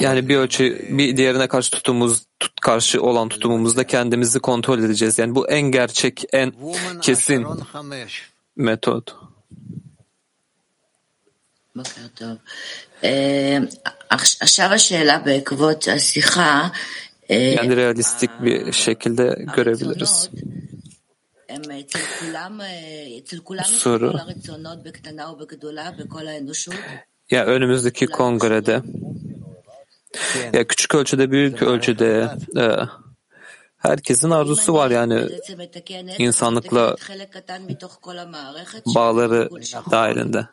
Yani 0.00 0.28
bir 0.28 0.36
ölçü 0.36 0.86
bir 0.98 1.16
diğerine 1.16 1.48
karşı 1.48 1.70
tutumumuz 1.70 2.22
tut, 2.40 2.60
karşı 2.60 3.02
olan 3.02 3.28
tutumumuzda 3.28 3.86
kendimizi 3.86 4.40
kontrol 4.40 4.78
edeceğiz. 4.78 5.18
Yani 5.18 5.34
bu 5.34 5.48
en 5.48 5.62
gerçek, 5.62 6.24
en 6.32 6.52
kesin 7.00 7.46
metot. 8.57 9.11
בוקר 11.75 12.07
טוב. 12.15 12.37
עכשיו 14.41 14.73
השאלה 14.73 15.19
בעקבות 15.19 15.87
השיחה, 15.87 16.67
Yani 17.29 17.75
realistik 17.75 18.29
bir 18.41 18.71
şekilde 18.71 19.35
görebiliriz. 19.55 20.29
הם 21.49 21.61
אצל 21.79 21.99
כולם, 22.19 22.59
אצל 23.19 23.39
כולם 23.39 23.63
soru. 23.63 24.11
כל 24.11 24.17
הרצונות 24.19 24.83
בקטנה 24.83 25.29
ובגדולה 25.29 25.91
בכל 25.91 26.27
האנושות? 26.27 26.75
Ya 27.31 27.45
önümüzdeki 27.45 28.05
kongrede 28.05 28.81
ya 30.53 30.67
küçük 30.67 30.95
ölçüde 30.95 31.31
büyük 31.31 31.61
ölçüde 31.61 32.29
e, 32.57 32.63
herkesin 33.84 34.30
arzusu 34.30 34.74
var 34.74 34.90
yani 34.90 35.28
insanlıkla 36.18 36.96
bağları 38.94 39.48
dahilinde. 39.90 40.48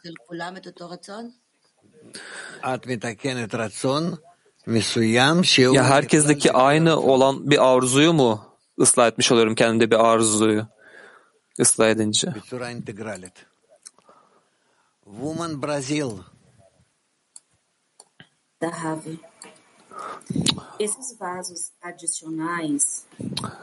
Ya 5.76 5.84
herkesteki 5.84 6.52
aynı 6.54 7.00
olan 7.00 7.52
bir 7.52 7.72
arzuyu 7.72 8.14
mu 8.14 8.58
ıslah 8.80 9.08
etmiş 9.08 9.32
oluyorum 9.32 9.56
kendimde 9.56 9.92
bir 9.92 10.06
arzuyu 10.06 10.68
ıslah 11.60 11.90
edince? 11.90 12.34
Woman 15.06 15.62
Brazil. 15.64 16.12
Daha 18.62 18.98
Esses 20.79 21.17
vasos 21.19 21.73
adicionais, 21.83 23.07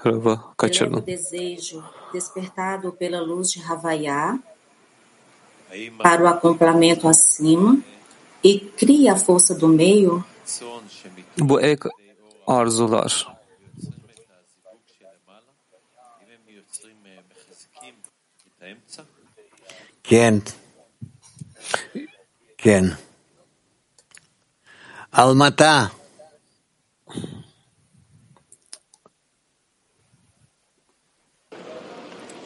Rava 0.03 0.09
eleva 0.09 0.33
o 0.51 0.55
kaçırdım. 0.55 1.01
desejo 1.05 1.83
despertado 2.11 2.91
pela 2.91 3.21
luz 3.21 3.51
de 3.51 3.61
Havaiá 3.61 4.39
para 6.01 6.23
o 6.23 6.27
acoplamento 6.27 7.07
acima 7.07 7.79
e 8.43 8.59
cria 8.59 9.13
a 9.13 9.17
força 9.17 9.55
do 9.55 9.67
meio 9.67 10.23
Bu 11.37 11.59
ek 11.59 11.89
arzular 12.47 13.09
כן. 20.03 20.39
כן. 22.57 22.83
אלמתה. 25.19 25.96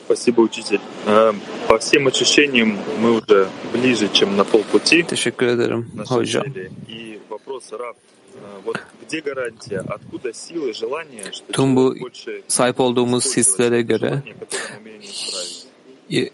Спасибо, 0.05 0.41
учитель. 0.41 0.81
Э, 1.07 1.33
По 1.69 1.79
всем 1.79 2.07
ощущениям 2.09 2.79
мы 2.99 3.13
уже 3.21 3.49
ближе, 3.73 4.09
чем 4.13 4.37
на 4.37 4.45
полпути 4.45 5.03
Teşekkür 5.03 5.47
ederim 5.47 6.05
цели. 6.05 6.71
И 6.89 7.21
вопрос, 7.29 7.73
Раф, 7.73 7.97
вот 8.65 8.77
где 9.03 9.21
гарантия, 9.21 9.81
откуда 9.81 10.33
силы, 10.33 10.73
желание, 10.75 11.33
что 11.33 11.53
Tüm 11.53 11.77
bu 11.77 11.95
человек 11.95 12.03
больше 12.03 12.43
sahip 12.49 12.81
olduğumuz 12.81 13.37
hislere 13.37 13.83
göre 13.83 13.99
желание, 14.09 14.35
которое 14.35 14.69
мы 14.69 14.91
намерены 14.91 15.05
исправить? 15.05 16.33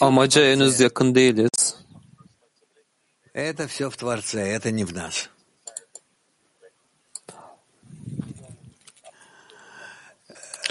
amaca 0.00 0.40
henüz 0.40 0.80
yakın 0.80 1.14
değiliz. 1.14 1.76
Это 3.34 3.66
все 3.68 3.88
в 3.88 3.96
Творце, 3.96 4.40
это 4.40 4.70
не 4.70 4.84
в 4.84 4.92
нас. 4.92 5.30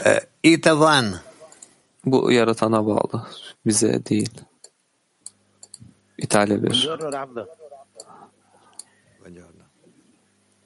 Э, 0.04 0.20
Итаван. 0.44 1.20
Bu 2.06 2.32
yaratana 2.32 2.86
bağlı. 2.86 3.28
Bize 3.66 4.06
değil. 4.06 4.42
İtalya 6.18 6.64
bir. 6.64 6.70
Buongiorno 6.70 7.12
Rav. 7.12 7.46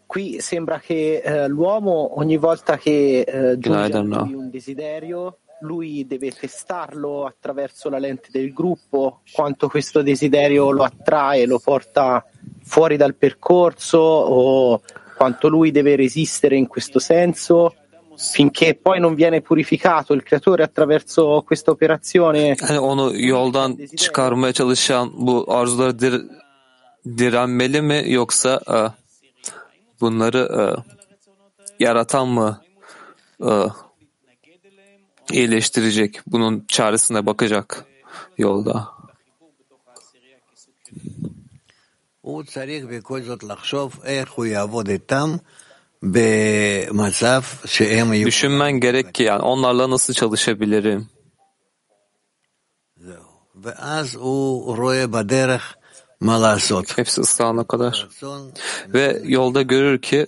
Qui 0.08 0.42
sembra 0.42 0.80
che 0.80 1.24
eh, 1.24 1.48
l'uomo 1.48 2.20
ogni 2.20 2.38
volta 2.38 2.78
che 2.78 3.22
eh, 3.22 3.58
giunge 3.58 3.94
a 3.94 4.00
un 4.00 4.52
desiderio, 4.52 5.40
lui 5.62 6.06
deve 6.06 6.30
testarlo 6.30 7.26
attraverso 7.26 7.90
la 7.90 7.98
lente 7.98 8.30
del 8.32 8.54
gruppo, 8.54 9.22
quanto 9.34 9.68
questo 9.70 10.04
desiderio 10.04 10.70
lo 10.70 10.84
attrae, 10.84 11.48
lo 11.48 11.58
porta 11.58 12.24
fuori 12.62 12.96
dal 12.96 13.16
percorso 13.16 13.98
o 13.98 14.82
quanto 15.18 15.48
lui 15.48 15.72
deve 15.72 15.96
resistere 15.96 16.58
in 16.58 16.68
questo 16.68 17.00
senso 17.00 17.74
finché 18.18 18.74
poi 18.76 19.00
non 19.00 19.16
viene 19.16 19.42
purificato 19.42 20.14
il 20.14 20.24
creatore 20.24 20.64
attraverso 20.64 21.44
questa 21.46 21.72
operazione. 21.72 22.56
Yani 22.62 22.78
onu 22.80 23.12
yoldan 23.16 23.78
çıkarmaya 23.98 24.54
çalışan 24.54 25.12
bu 25.28 25.46
arzulara 25.48 26.00
dir- 26.00 26.28
direnmeli 27.18 27.82
mi 27.82 28.04
yoksa 28.08 28.62
e, 28.68 28.78
bunları 30.02 30.50
e, 30.60 30.64
yaratan 31.84 32.28
mı 32.28 32.62
e, 33.44 33.52
iyileştirecek? 35.32 36.20
Bunun 36.28 36.66
çaresine 36.68 37.26
bakacak 37.26 37.86
yolda. 38.38 38.94
Düşünmen 48.26 48.80
gerek 48.80 49.14
ki 49.14 49.24
yani 49.24 49.42
onlarla 49.42 49.90
nasıl 49.90 50.14
çalışabilirim? 50.14 51.10
Hepsi 56.96 57.22
ıslahına 57.22 57.64
kadar. 57.64 58.10
Ve 58.88 59.22
yolda 59.24 59.62
görür 59.62 60.02
ki 60.02 60.28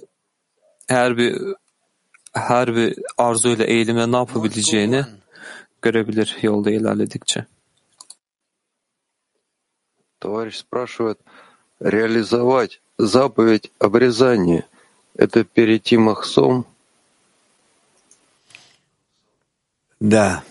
her 0.88 1.18
bir 1.18 1.42
her 2.34 2.76
bir 2.76 3.00
arzuyla 3.18 3.66
eğilimle 3.66 4.12
ne 4.12 4.16
yapabileceğini 4.16 5.06
görebilir 5.82 6.38
yolda 6.42 6.72
ilerledikçe. 6.72 7.46
Товарищ 10.22 10.56
спрашивает, 10.58 11.20
реализовать 11.82 12.80
заповедь 12.98 13.68
обрезания– 13.80 14.64
это 15.18 15.44
перейти 15.44 15.98
Махсом? 15.98 16.66
Да. 20.00 20.44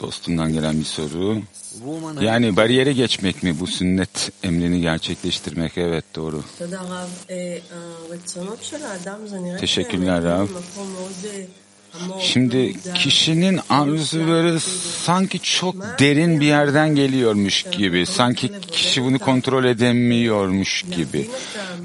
Dostumdan 0.00 0.52
gelen 0.52 0.78
bir 0.78 0.84
soru. 0.84 1.42
Yani 2.20 2.56
bariyere 2.56 2.92
geçmek 2.92 3.42
mi 3.42 3.60
bu 3.60 3.66
sünnet 3.66 4.32
emrini 4.42 4.80
gerçekleştirmek? 4.80 5.78
Evet 5.78 6.04
doğru. 6.14 6.44
Teşekkürler 9.60 10.22
Rav. 10.22 10.46
Şimdi 12.20 12.74
kişinin 12.94 13.60
arzuları 13.70 14.60
sanki 15.04 15.40
çok 15.40 15.74
derin 15.98 16.40
bir 16.40 16.46
yerden 16.46 16.94
geliyormuş 16.94 17.64
gibi. 17.72 18.06
Sanki 18.06 18.52
kişi 18.70 19.04
bunu 19.04 19.18
kontrol 19.18 19.64
edemiyormuş 19.64 20.84
gibi. 20.96 21.28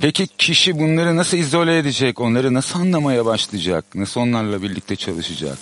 Peki 0.01 0.27
kişi 0.27 0.79
bunları 0.79 1.15
nasıl 1.15 1.37
izole 1.37 1.77
edecek? 1.77 2.19
Onları 2.19 2.53
nasıl 2.53 2.79
anlamaya 2.79 3.25
başlayacak? 3.25 3.85
Nasıl 3.95 4.21
onlarla 4.21 4.61
birlikte 4.61 4.95
çalışacak? 4.95 5.57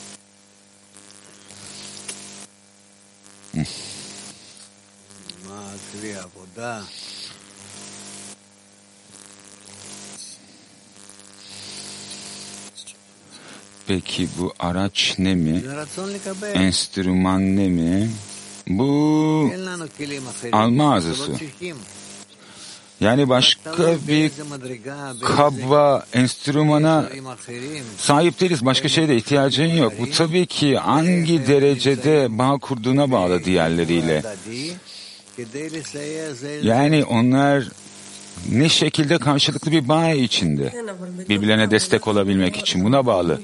Peki 13.92 14.28
bu 14.40 14.54
araç 14.60 15.16
ne 15.20 15.36
mi? 15.36 15.64
Enstrüman 16.54 17.56
ne 17.56 17.68
mi? 17.68 18.10
Bu 18.68 19.52
alma 20.52 20.94
ağzısı. 20.94 21.32
Yani 23.00 23.30
başka 23.30 23.98
bir 24.08 24.32
kaba, 25.22 26.06
enstrümana 26.14 27.10
sahip 27.98 28.40
değiliz. 28.40 28.66
Başka 28.66 28.88
şeye 28.88 29.08
de 29.08 29.16
ihtiyacın 29.16 29.68
yok. 29.68 29.94
Bu 30.00 30.10
tabii 30.10 30.46
ki 30.46 30.78
hangi 30.78 31.48
derecede 31.48 32.38
bağ 32.38 32.58
kurduğuna 32.58 33.12
bağlı 33.12 33.44
diğerleriyle. 33.44 34.24
Yani 36.64 37.06
onlar 37.06 37.64
ne 38.52 38.70
şekilde 38.70 39.18
karşılıklı 39.18 39.72
bir 39.72 39.88
bağ 39.88 40.10
içinde 40.10 40.74
birbirlerine 41.30 41.72
destek 41.72 42.08
olabilmek 42.08 42.58
için 42.58 42.84
buna 42.84 43.06
bağlı. 43.06 43.42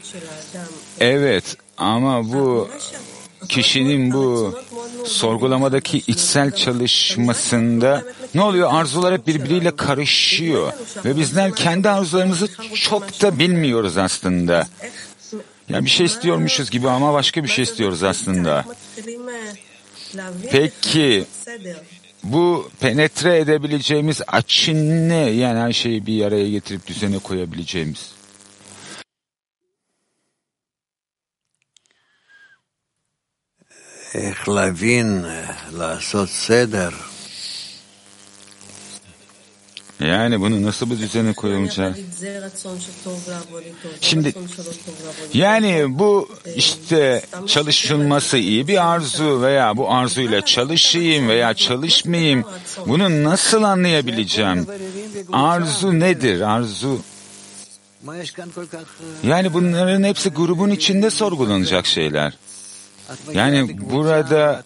Evet 0.99 1.55
ama 1.77 2.33
bu 2.33 2.69
kişinin 3.49 4.13
bu 4.13 4.59
sorgulamadaki 5.05 5.97
içsel 5.97 6.51
çalışmasında 6.51 8.03
ne 8.35 8.41
oluyor? 8.41 8.69
Arzular 8.73 9.13
hep 9.13 9.27
birbiriyle 9.27 9.75
karışıyor 9.75 10.73
ve 11.05 11.17
bizler 11.17 11.55
kendi 11.55 11.89
arzularımızı 11.89 12.47
çok 12.75 13.21
da 13.21 13.39
bilmiyoruz 13.39 13.97
aslında. 13.97 14.67
Yani 15.69 15.85
bir 15.85 15.89
şey 15.89 16.05
istiyormuşuz 16.05 16.69
gibi 16.69 16.89
ama 16.89 17.13
başka 17.13 17.43
bir 17.43 17.49
şey 17.49 17.63
istiyoruz 17.63 18.03
aslında. 18.03 18.65
Peki 20.51 21.25
bu 22.26 22.70
penetre 22.80 23.38
edebileceğimiz 23.38 24.20
açı 24.26 24.74
ne? 25.08 25.30
Yani 25.30 25.58
her 25.58 25.72
şeyi 25.72 26.06
bir 26.06 26.24
araya 26.24 26.50
getirip 26.50 26.86
düzene 26.86 27.18
koyabileceğimiz. 27.18 28.12
איך 34.14 34.48
להבין, 34.48 35.24
לעשות 35.72 36.30
סדר. 36.30 37.05
Yani 39.99 40.41
bunu 40.41 40.63
nasıl 40.63 40.89
bu 40.89 40.97
düzene 40.97 41.33
koyulmuş? 41.33 41.73
Şimdi 44.01 44.33
yani 45.33 45.85
bu 45.99 46.29
işte 46.55 47.25
çalışılması 47.47 48.37
iyi 48.37 48.67
bir 48.67 48.91
arzu 48.93 49.41
veya 49.41 49.77
bu 49.77 49.91
arzuyla 49.91 50.45
çalışayım 50.45 51.27
veya 51.27 51.53
çalışmayayım 51.53 52.43
bunu 52.87 53.23
nasıl 53.23 53.63
anlayabileceğim? 53.63 54.67
Arzu 55.33 55.99
nedir? 55.99 56.41
Arzu 56.41 56.99
yani 59.23 59.53
bunların 59.53 60.03
hepsi 60.03 60.29
grubun 60.29 60.69
içinde 60.69 61.09
sorgulanacak 61.09 61.85
şeyler. 61.85 62.33
Yani 63.33 63.77
burada 63.91 64.63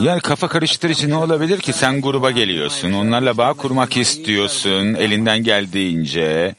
yani 0.00 0.20
kafa 0.20 0.48
karıştır 0.48 0.90
için 0.90 1.10
ne 1.10 1.16
olabilir 1.16 1.60
ki? 1.60 1.72
Sen 1.72 2.00
gruba 2.00 2.30
geliyorsun, 2.30 2.92
onlarla 2.92 3.36
bağ 3.36 3.52
kurmak 3.52 3.96
istiyorsun 3.96 4.94
elinden 4.94 5.38
geldiğince. 5.38 6.54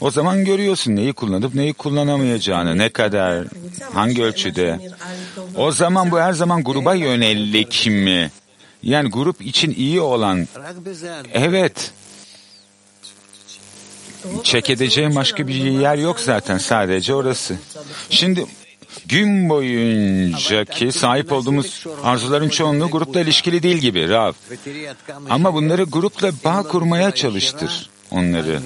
O 0.00 0.10
zaman 0.10 0.44
görüyorsun 0.44 0.96
neyi 0.96 1.12
kullanıp 1.12 1.54
neyi 1.54 1.72
kullanamayacağını, 1.72 2.78
ne 2.78 2.88
kadar, 2.88 3.46
hangi 3.92 4.22
ölçüde. 4.22 4.78
O 5.56 5.72
zaman 5.72 6.10
bu 6.10 6.20
her 6.20 6.32
zaman 6.32 6.64
gruba 6.64 6.94
yönelik 6.94 7.86
mi? 7.86 8.30
Yani 8.82 9.10
grup 9.10 9.42
için 9.42 9.74
iyi 9.76 10.00
olan, 10.00 10.48
evet, 11.32 11.92
çek 14.42 14.70
edeceğim 14.70 15.14
başka 15.14 15.48
bir 15.48 15.54
yer 15.54 15.96
yok 15.96 16.20
zaten 16.20 16.58
sadece 16.58 17.14
orası. 17.14 17.56
Şimdi 18.10 18.46
Gün 19.10 19.48
boyunca 19.48 20.64
ki 20.64 20.92
sahip 20.92 21.32
olduğumuz 21.32 21.86
arzuların 22.02 22.48
çoğunluğu 22.48 22.90
grupla 22.90 23.20
ilişkili 23.20 23.62
değil 23.62 23.76
gibi 23.76 24.08
Rav. 24.08 24.32
Ama 25.30 25.54
bunları 25.54 25.82
grupla 25.82 26.32
bağ 26.44 26.62
kurmaya 26.62 27.10
çalıştır 27.10 27.90
onları. 28.10 28.60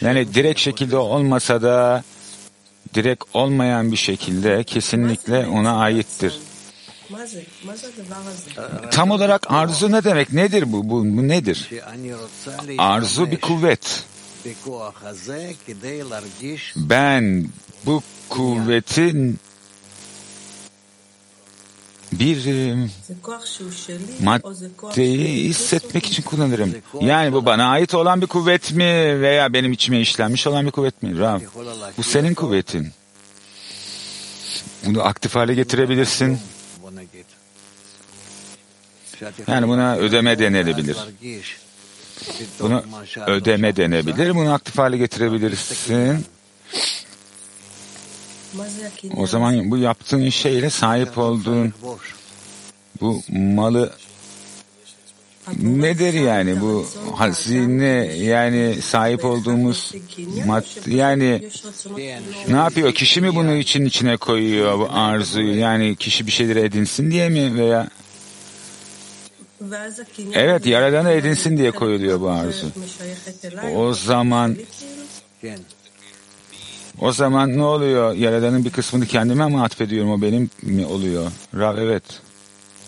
Yani 0.00 0.34
direkt 0.34 0.60
şekilde 0.60 0.96
olmasa 0.96 1.62
da 1.62 2.04
direkt 2.94 3.24
olmayan 3.34 3.92
bir 3.92 3.96
şekilde 3.96 4.64
kesinlikle 4.64 5.46
ona 5.46 5.76
aittir. 5.76 6.38
Tam 8.90 9.10
olarak 9.10 9.50
arzu 9.50 9.92
ne 9.92 10.04
demek? 10.04 10.32
Nedir 10.32 10.72
bu? 10.72 10.90
Bu, 10.90 11.04
bu 11.04 11.28
nedir? 11.28 11.70
Arzu 12.78 13.30
bir 13.30 13.40
kuvvet. 13.40 14.04
Ben 16.76 17.48
bu 17.86 18.02
kuvveti 18.30 19.34
bir 22.12 22.46
e, 22.46 22.88
maddeyi 24.22 25.48
hissetmek 25.48 26.06
için 26.06 26.22
kullanırım. 26.22 26.74
Yani 27.00 27.32
bu 27.32 27.46
bana 27.46 27.68
ait 27.68 27.94
olan 27.94 28.20
bir 28.20 28.26
kuvvet 28.26 28.72
mi 28.72 29.20
veya 29.20 29.52
benim 29.52 29.72
içime 29.72 30.00
işlenmiş 30.00 30.46
olan 30.46 30.66
bir 30.66 30.70
kuvvet 30.70 31.02
mi? 31.02 31.18
Rab, 31.18 31.40
bu 31.98 32.02
senin 32.02 32.34
kuvvetin. 32.34 32.88
Bunu 34.86 35.02
aktif 35.02 35.34
hale 35.34 35.54
getirebilirsin. 35.54 36.38
Yani 39.46 39.68
buna 39.68 39.96
ödeme 39.96 40.38
denebilir. 40.38 40.96
Buna 42.60 42.82
ödeme 43.26 43.76
denebilir. 43.76 44.34
Bunu 44.34 44.52
aktif 44.52 44.78
hale 44.78 44.96
getirebilirsin. 44.96 46.26
O 49.16 49.26
zaman 49.26 49.70
bu 49.70 49.76
yaptığın 49.76 50.28
şeyle 50.28 50.70
sahip 50.70 51.18
olduğun 51.18 51.72
bu 53.00 53.22
malı 53.28 53.92
nedir 55.58 56.14
yani 56.14 56.60
bu 56.60 56.86
hazine 57.16 58.14
yani 58.16 58.82
sahip 58.82 59.24
olduğumuz 59.24 59.92
mad 60.46 60.64
yani 60.86 61.42
ne 62.48 62.56
yapıyor? 62.56 62.92
Kişi 62.92 63.20
mi 63.20 63.34
bunu 63.34 63.54
için 63.54 63.84
içine 63.84 64.16
koyuyor 64.16 64.78
bu 64.78 64.88
arzuyu? 64.90 65.58
Yani 65.58 65.96
kişi 65.96 66.26
bir 66.26 66.32
şeyler 66.32 66.56
edinsin 66.56 67.10
diye 67.10 67.28
mi 67.28 67.54
veya 67.54 67.88
Evet 70.32 70.66
yaradanı 70.66 71.10
edinsin 71.10 71.56
diye 71.56 71.70
koyuluyor 71.70 72.20
bu 72.20 72.30
arzu. 72.30 72.66
O 73.74 73.94
zaman 73.94 74.56
o 77.00 77.12
zaman 77.12 77.56
ne 77.56 77.62
oluyor 77.62 78.14
yaradanın 78.14 78.64
bir 78.64 78.70
kısmını 78.70 79.06
kendime 79.06 79.48
mi 79.48 79.60
atfediyorum 79.62 80.10
o 80.10 80.22
benim 80.22 80.50
mi 80.62 80.86
oluyor 80.86 81.32
Rav 81.54 81.78
evet 81.78 82.04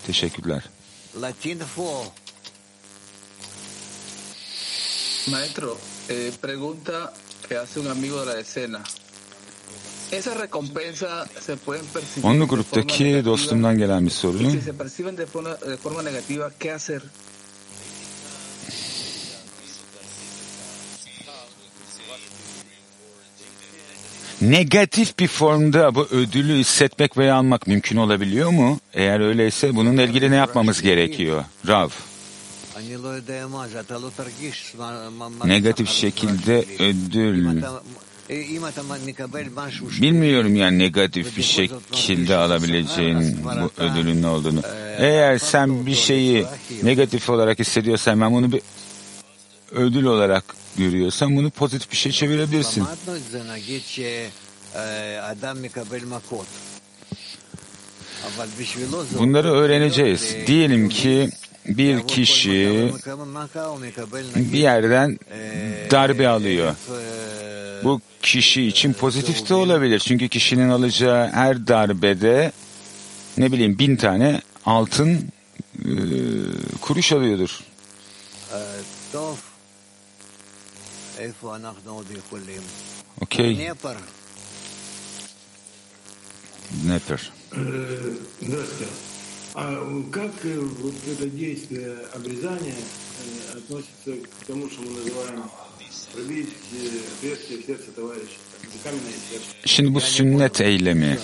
teşekkürler 0.06 0.62
Latin 1.20 1.60
4. 1.60 1.68
Maestro, 5.30 5.78
eh, 6.08 6.32
pregunta 6.40 7.12
que 7.48 7.56
hace 7.56 7.80
un 7.80 7.86
amigo 7.86 8.20
de 8.20 8.26
la 8.26 8.40
escena. 8.40 8.82
Esa 10.10 10.34
recompensa 10.34 11.26
se 11.40 11.56
pueden 11.56 11.86
percibir 11.86 12.22
forma 12.22 12.44
gruptaki 12.44 13.24
dostumdan 13.24 13.78
gelen 13.78 14.06
bir 14.06 14.10
soru. 14.10 14.38
si 14.50 14.60
se 14.60 14.72
perciben 14.72 15.16
de 15.16 15.26
forma, 15.26 15.54
de 15.54 15.76
forma 15.76 16.02
negativa, 16.02 16.50
¿qué 16.58 16.70
hacer? 16.72 17.02
negatif 24.42 25.18
bir 25.18 25.28
formda 25.28 25.94
bu 25.94 26.04
ödülü 26.04 26.54
hissetmek 26.54 27.18
veya 27.18 27.34
almak 27.34 27.66
mümkün 27.66 27.96
olabiliyor 27.96 28.50
mu? 28.50 28.80
Eğer 28.94 29.20
öyleyse 29.20 29.76
bununla 29.76 30.02
ilgili 30.02 30.30
ne 30.30 30.36
yapmamız 30.36 30.82
gerekiyor? 30.82 31.44
Rav. 31.68 31.88
Negatif 35.44 35.88
şekilde 35.88 36.64
ödül. 36.78 37.62
Bilmiyorum 40.02 40.56
yani 40.56 40.78
negatif 40.78 41.36
bir 41.36 41.42
şekilde 41.42 42.36
alabileceğin 42.36 43.38
bu 43.44 43.82
ödülün 43.82 44.22
ne 44.22 44.26
olduğunu. 44.26 44.60
Eğer 44.98 45.38
sen 45.38 45.86
bir 45.86 45.94
şeyi 45.94 46.46
negatif 46.82 47.30
olarak 47.30 47.58
hissediyorsan 47.58 48.20
ben 48.20 48.32
bunu 48.32 48.52
bir 48.52 48.62
ödül 49.74 50.04
olarak 50.04 50.44
görüyorsan 50.76 51.36
bunu 51.36 51.50
pozitif 51.50 51.90
bir 51.90 51.96
şey 51.96 52.12
çevirebilirsin. 52.12 52.84
Bunları 59.18 59.52
öğreneceğiz. 59.52 60.36
Diyelim 60.46 60.88
ki 60.88 61.30
bir 61.66 62.06
kişi 62.06 62.92
bir 64.36 64.58
yerden 64.58 65.18
darbe 65.90 66.28
alıyor. 66.28 66.74
Bu 67.84 68.00
kişi 68.22 68.62
için 68.62 68.92
pozitif 68.92 69.48
de 69.48 69.54
olabilir. 69.54 69.98
Çünkü 69.98 70.28
kişinin 70.28 70.68
alacağı 70.68 71.28
her 71.28 71.66
darbede 71.66 72.52
ne 73.38 73.52
bileyim 73.52 73.78
bin 73.78 73.96
tane 73.96 74.40
altın 74.66 75.32
e, 75.78 75.88
kuruş 76.80 77.12
alıyordur. 77.12 77.60
Neper. 86.84 87.20
Э, 87.52 88.14
Здравствуйте. 88.40 88.86
А 89.54 90.02
как 90.10 90.32
э, 90.44 90.58
вот 90.58 90.94
это 91.06 91.28
действие 91.28 91.98
обрезания 92.14 92.74
э, 92.74 93.58
относится 93.58 94.26
к 94.40 94.46
тому, 94.46 94.68
что 94.70 94.80
мы 94.82 94.90
называем 94.98 95.44
пробить 96.12 96.48
отверстие 97.18 97.58
в 97.58 97.66
сердце 97.66 97.92
товарища? 97.94 98.38
Это 98.62 98.72
каменное 98.82 99.12
сердце. 99.30 99.46
Şimdi 99.64 99.94
bu 99.94 100.00
sünnet 100.00 100.60
eylemi. 100.60 101.18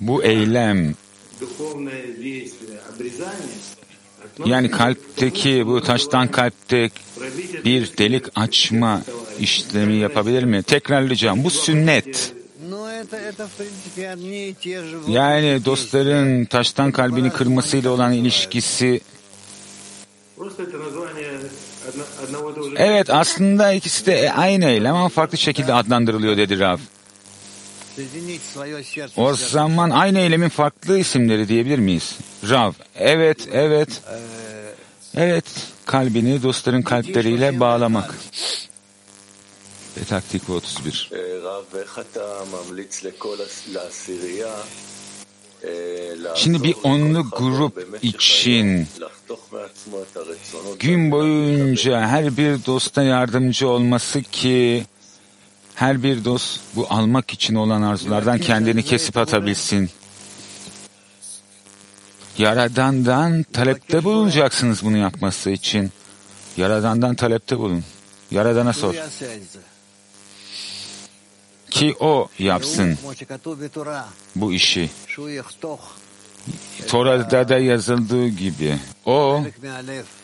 Bu 0.00 0.22
eylem 0.22 0.94
Духовное 1.40 2.12
действие 2.12 2.78
обрезания 2.88 3.58
Yani 4.46 4.70
kalpteki 4.70 5.66
bu 5.66 5.82
taştan 5.82 6.28
kalpte 6.28 6.90
bir 7.64 7.98
delik 7.98 8.24
açma 8.34 9.02
işlemi 9.40 9.94
yapabilir 9.94 10.44
mi? 10.44 10.62
Tekrarlayacağım. 10.62 11.44
Bu 11.44 11.50
sünnet. 11.50 12.32
Yani 15.08 15.64
dostların 15.64 16.44
taştan 16.44 16.92
kalbini 16.92 17.30
kırmasıyla 17.30 17.90
olan 17.90 18.12
ilişkisi 18.12 19.00
Evet 22.76 23.10
aslında 23.10 23.72
ikisi 23.72 24.06
de 24.06 24.32
aynı 24.32 24.64
eylem 24.64 24.94
ama 24.94 25.08
farklı 25.08 25.38
şekilde 25.38 25.74
adlandırılıyor 25.74 26.36
dedi 26.36 26.58
Rav. 26.58 26.78
O 29.16 29.34
zaman 29.34 29.90
aynı 29.90 30.18
eylemin 30.18 30.48
farklı 30.48 30.98
isimleri 30.98 31.48
diyebilir 31.48 31.78
miyiz? 31.78 32.18
Rav, 32.48 32.72
evet, 32.94 33.48
evet, 33.52 33.88
evet, 35.16 35.44
kalbini 35.86 36.42
dostların 36.42 36.82
kalpleriyle 36.82 37.60
bağlamak. 37.60 38.14
Ve 39.96 40.04
taktik 40.04 40.50
31. 40.50 41.10
Şimdi 46.34 46.62
bir 46.62 46.74
onlu 46.82 47.30
grup 47.30 47.88
için 48.02 48.86
gün 50.78 51.10
boyunca 51.10 52.00
her 52.00 52.36
bir 52.36 52.66
dosta 52.66 53.02
yardımcı 53.02 53.68
olması 53.68 54.22
ki 54.22 54.84
her 55.74 56.02
bir 56.02 56.24
dost 56.24 56.60
bu 56.76 56.86
almak 56.90 57.32
için 57.32 57.54
olan 57.54 57.82
arzulardan 57.82 58.38
kendini 58.38 58.82
kesip 58.82 59.16
atabilsin. 59.16 59.90
Yaradan'dan 62.38 63.42
talepte 63.42 64.04
bulunacaksınız 64.04 64.84
bunu 64.84 64.96
yapması 64.96 65.50
için. 65.50 65.90
Yaradan'dan 66.56 67.14
talepte 67.14 67.58
bulun. 67.58 67.84
Yaradan'a 68.30 68.72
sor. 68.72 68.94
Ki 71.70 71.94
o 72.00 72.28
yapsın 72.38 72.98
bu 74.36 74.52
işi. 74.52 74.90
Tora'da 76.88 77.48
da 77.48 77.58
yazıldığı 77.58 78.28
gibi. 78.28 78.78
O, 79.06 79.44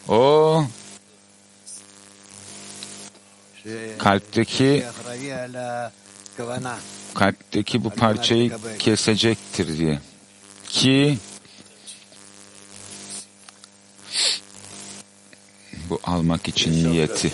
o 0.08 0.64
kalpteki 3.98 4.84
kalpteki 7.14 7.84
bu 7.84 7.90
parçayı 7.90 8.52
kesecektir 8.78 9.78
diye. 9.78 10.00
Ki 10.68 11.18
bu 15.90 16.00
almak 16.04 16.48
için 16.48 16.90
niyeti. 16.90 17.32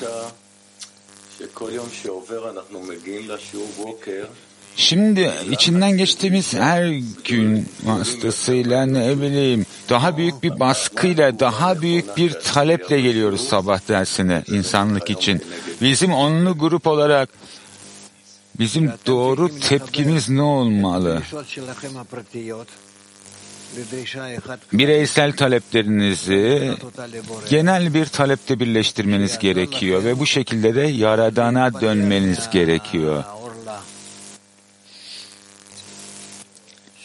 Şimdi 4.77 5.33
içinden 5.51 5.97
geçtiğimiz 5.97 6.55
her 6.55 7.03
gün 7.25 7.69
vasıtasıyla 7.85 8.87
ne 8.87 9.21
bileyim 9.21 9.66
daha 9.89 10.17
büyük 10.17 10.43
bir 10.43 10.61
baskıyla, 10.61 11.41
daha 11.41 11.83
büyük 11.83 12.17
bir 12.17 12.31
taleple 12.31 13.01
geliyoruz 13.01 13.49
sabah 13.49 13.89
dersine 13.89 14.43
insanlık 14.47 15.11
için. 15.11 15.43
Bizim 15.81 16.13
onlu 16.13 16.59
grup 16.59 16.87
olarak 16.87 17.29
bizim 18.59 18.93
doğru 19.07 19.61
tepkimiz 19.61 20.29
ne 20.29 20.43
olmalı? 20.43 21.23
bireysel 24.73 25.33
taleplerinizi 25.33 26.75
genel 27.49 27.95
bir 27.95 28.07
talepte 28.07 28.61
birleştirmeniz 28.61 29.39
gerekiyor 29.39 30.05
ve 30.05 30.19
bu 30.19 30.27
şekilde 30.27 30.75
de 30.75 30.81
Yaradan'a 30.81 31.81
dönmeniz 31.81 32.51
gerekiyor. 32.51 33.25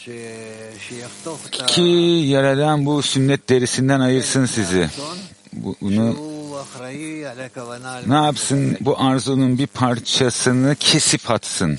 Şey, 0.04 0.61
ki 1.66 1.82
Yaradan 2.26 2.86
bu 2.86 3.02
sünnet 3.02 3.48
derisinden 3.48 4.00
ayırsın 4.00 4.46
sizi. 4.46 4.90
Bunu 5.80 6.16
ne 8.06 8.14
yapsın? 8.14 8.76
Bu 8.80 9.00
arzunun 9.00 9.58
bir 9.58 9.66
parçasını 9.66 10.76
kesip 10.80 11.30
atsın. 11.30 11.78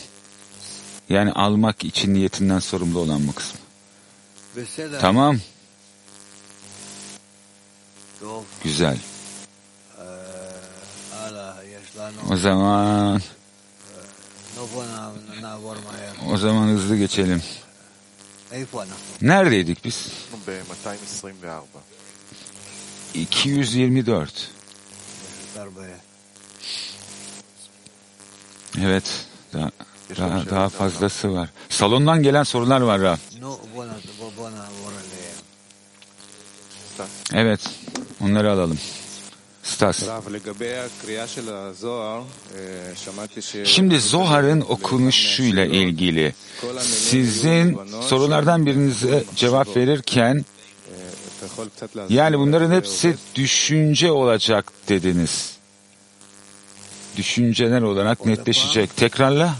Yani 1.09 1.31
almak 1.31 1.83
için 1.83 2.13
niyetinden 2.13 2.59
sorumlu 2.59 2.99
olan 2.99 3.27
bu 3.27 3.33
kısmı. 3.33 3.59
Tamam. 5.01 5.39
Güzel. 8.63 8.97
O 12.31 12.35
zaman 12.35 13.21
o 16.31 16.37
zaman 16.37 16.67
hızlı 16.67 16.97
geçelim. 16.97 17.43
Neredeydik 19.21 19.85
biz? 19.85 20.07
224. 23.13 24.49
Evet. 28.81 29.03
Daha, 29.53 29.71
daha, 30.17 30.49
daha 30.49 30.69
fazlası 30.69 31.33
var. 31.33 31.49
Salondan 31.69 32.23
gelen 32.23 32.43
sorular 32.43 32.81
var 32.81 33.01
Rab. 33.01 33.17
Evet. 37.33 37.61
Onları 38.21 38.51
alalım. 38.51 38.79
Stas. 39.63 40.03
Şimdi 43.65 43.99
Zohar'ın 43.99 44.61
okunuşuyla 44.61 45.65
ilgili 45.65 46.33
sizin 46.81 47.79
sorulardan 48.01 48.65
birinize 48.65 49.23
cevap 49.35 49.77
verirken 49.77 50.45
yani 52.09 52.39
bunların 52.39 52.71
hepsi 52.71 53.15
düşünce 53.35 54.11
olacak 54.11 54.71
dediniz. 54.89 55.53
Düşünceler 57.17 57.81
olarak 57.81 58.25
netleşecek. 58.25 58.97
Tekrarla. 58.97 59.55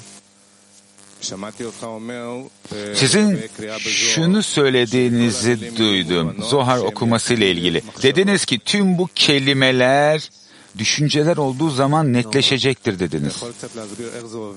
Sizin 2.96 3.40
şunu 3.86 4.44
söylediğinizi 4.44 5.78
duydum. 5.78 6.36
Zohar 6.50 6.78
okuması 6.80 7.34
ile 7.34 7.52
ilgili. 7.52 7.82
Dediniz 8.04 8.46
ki 8.46 8.60
tüm 8.60 8.98
bu 8.98 9.10
kelimeler 9.16 10.30
düşünceler 10.78 11.38
olduğu 11.38 11.70
zaman 11.70 12.14
netleşecektir 12.14 13.00
dediniz. 13.00 13.44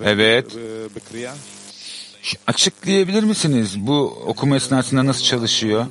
Evet. 0.04 0.46
Açıklayabilir 2.46 3.22
misiniz 3.22 3.74
bu 3.86 4.22
okuma 4.26 4.56
esnasında 4.56 5.06
nasıl 5.06 5.22
çalışıyor? 5.24 5.86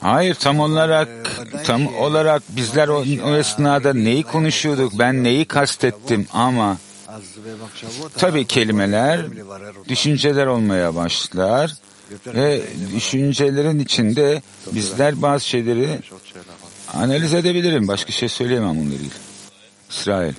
Hayır 0.00 0.34
tam 0.34 0.60
olarak 0.60 1.08
tam 1.64 1.94
olarak 1.96 2.42
bizler 2.48 2.88
o, 2.88 3.04
o 3.24 3.36
esnada 3.36 3.94
neyi 3.94 4.22
konuşuyorduk? 4.22 4.98
Ben 4.98 5.24
neyi 5.24 5.44
kastettim? 5.44 6.26
Ama 6.32 6.78
tabi 8.18 8.46
kelimeler 8.46 9.20
düşünceler 9.88 10.46
olmaya 10.46 10.94
başlar 10.94 11.74
ve 12.34 12.62
düşüncelerin 12.94 13.78
içinde 13.78 14.42
bizler 14.72 15.22
bazı 15.22 15.48
şeyleri 15.48 16.00
analiz 16.94 17.34
edebilirim. 17.34 17.88
Başka 17.88 18.12
şey 18.12 18.28
söyleyemem 18.28 18.70
bununla 18.80 18.94
ilgili. 18.94 19.10
İsrail. 19.90 20.32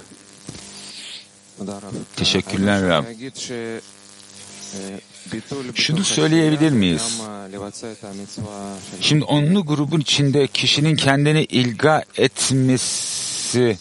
Teşekkürler 2.15 2.81
Rab. 2.89 3.03
Şunu 5.73 6.03
söyleyebilir 6.03 6.71
miyiz? 6.71 7.21
Şimdi 9.01 9.23
onlu 9.23 9.65
grubun 9.65 9.99
içinde 9.99 10.47
kişinin 10.47 10.95
kendini 10.95 11.43
ilga 11.43 12.03
etmesi 12.17 13.77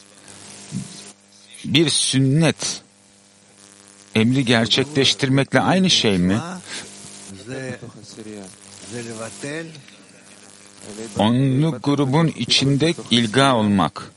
bir 1.65 1.89
sünnet 1.89 2.83
emri 4.15 4.45
gerçekleştirmekle 4.45 5.61
aynı 5.61 5.91
şey 5.91 6.19
mi? 6.19 6.39
Onlu 11.19 11.79
grubun 11.83 12.27
içinde 12.27 12.95
ilga 13.11 13.55
olmak. 13.55 14.13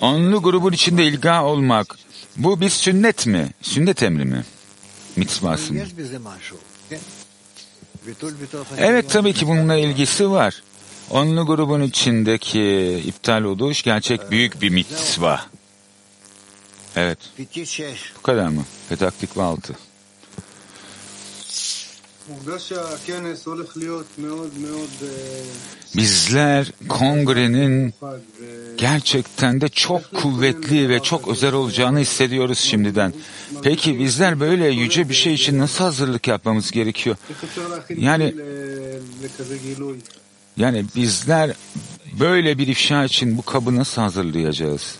Onlu 0.00 0.42
grubun 0.42 0.72
içinde 0.72 1.04
ilga 1.04 1.44
olmak. 1.44 1.98
Bu 2.36 2.60
bir 2.60 2.70
sünnet 2.70 3.26
mi? 3.26 3.50
Sünnet 3.62 4.02
emri 4.02 4.24
mi? 4.24 4.44
Mitzvası 5.16 5.72
mı? 5.72 5.78
Evet 8.78 9.10
tabii 9.10 9.32
ki 9.32 9.46
bununla 9.46 9.76
ilgisi 9.76 10.30
var. 10.30 10.62
Onlu 11.10 11.46
grubun 11.46 11.82
içindeki 11.82 13.02
iptal 13.06 13.42
oluş 13.42 13.82
gerçek 13.82 14.30
büyük 14.30 14.62
bir 14.62 14.70
mitzva. 14.70 15.40
Evet. 16.96 17.18
Bu 18.18 18.22
kadar 18.22 18.48
mı? 18.48 18.64
Petaktik 18.88 19.36
ve 19.36 19.42
altı. 19.42 19.76
Bizler 25.95 26.71
kongrenin 26.89 27.93
gerçekten 28.77 29.61
de 29.61 29.69
çok 29.69 30.13
kuvvetli 30.13 30.89
ve 30.89 30.99
çok 30.99 31.27
özel 31.27 31.53
olacağını 31.53 31.99
hissediyoruz 31.99 32.59
şimdiden. 32.59 33.13
Peki 33.63 33.99
bizler 33.99 34.39
böyle 34.39 34.67
yüce 34.67 35.09
bir 35.09 35.13
şey 35.13 35.33
için 35.33 35.59
nasıl 35.59 35.83
hazırlık 35.83 36.27
yapmamız 36.27 36.71
gerekiyor? 36.71 37.15
Yani 37.97 38.35
yani 40.57 40.85
bizler 40.95 41.53
böyle 42.19 42.57
bir 42.57 42.67
ifşa 42.67 43.05
için 43.05 43.37
bu 43.37 43.41
kabı 43.41 43.75
nasıl 43.75 44.01
hazırlayacağız? 44.01 44.95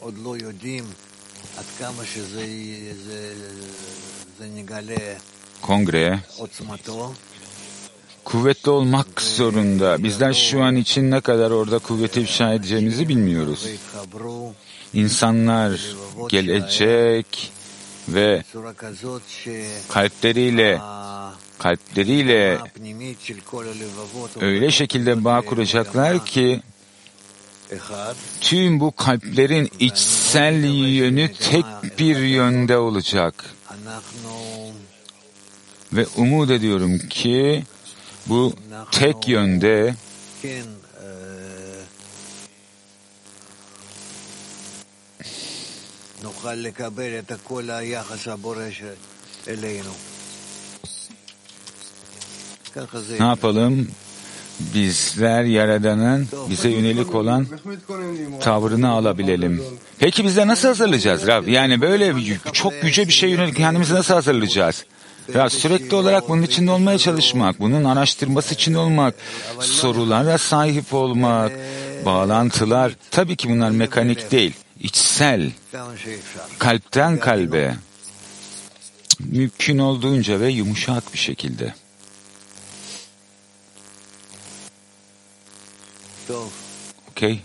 עוד 0.00 0.18
לא 0.18 0.36
יודעים 0.36 0.84
עד 1.56 1.64
כמה 1.78 2.04
שזה 2.04 2.44
Kongre 5.61 6.19
kuvvetli 8.25 8.71
olmak 8.71 9.21
zorunda. 9.21 10.03
Bizler 10.03 10.33
şu 10.33 10.63
an 10.63 10.75
için 10.75 11.11
ne 11.11 11.21
kadar 11.21 11.51
orada 11.51 11.79
kuvveti 11.79 12.21
ifşa 12.21 12.53
edeceğimizi 12.53 13.09
bilmiyoruz. 13.09 13.67
İnsanlar 14.93 15.81
gelecek 16.29 17.51
ve 18.09 18.43
kalpleriyle 19.89 20.79
kalpleriyle 21.59 22.59
öyle 24.41 24.71
şekilde 24.71 25.23
bağ 25.23 25.41
kuracaklar 25.41 26.25
ki 26.25 26.61
tüm 28.41 28.79
bu 28.79 28.91
kalplerin 28.91 29.71
içsel 29.79 30.63
yönü 30.73 31.33
tek 31.33 31.65
bir 31.99 32.17
yönde 32.17 32.77
olacak. 32.77 33.54
Ve 35.93 36.05
umut 36.17 36.49
ediyorum 36.51 36.99
ki 37.09 37.63
bu 38.27 38.53
tek 38.91 39.27
yönde 39.27 39.95
ne 53.19 53.25
yapalım? 53.25 53.87
Bizler 54.59 55.43
Yaradan'ın 55.43 56.27
bize 56.49 56.69
yönelik 56.69 57.15
olan 57.15 57.47
tavrını 58.41 58.89
alabilelim. 58.89 59.63
Peki 59.99 60.23
bizler 60.23 60.47
nasıl 60.47 60.67
hazırlayacağız 60.67 61.27
Rab? 61.27 61.47
Yani 61.47 61.81
böyle 61.81 62.13
çok 62.53 62.73
yüce 62.83 63.07
bir 63.07 63.13
şey 63.13 63.29
yönelik 63.29 63.55
kendimizi 63.55 63.93
nasıl 63.93 64.13
hazırlayacağız? 64.13 64.85
Ya 65.33 65.49
sürekli 65.49 65.95
olarak 65.95 66.29
bunun 66.29 66.41
içinde 66.41 66.71
olmaya 66.71 66.97
çalışmak, 66.97 67.59
bunun 67.59 67.83
araştırması 67.83 68.53
için 68.53 68.73
olmak, 68.73 69.15
sorulara 69.59 70.37
sahip 70.37 70.93
olmak, 70.93 71.51
bağlantılar, 72.05 72.91
tabii 73.11 73.35
ki 73.35 73.49
bunlar 73.49 73.69
mekanik 73.69 74.31
değil, 74.31 74.53
içsel, 74.79 75.51
kalpten 76.59 77.17
kalbe, 77.17 77.75
mümkün 79.19 79.77
olduğunca 79.77 80.39
ve 80.39 80.49
yumuşak 80.49 81.13
bir 81.13 81.19
şekilde. 81.19 81.73
Okay. 87.11 87.39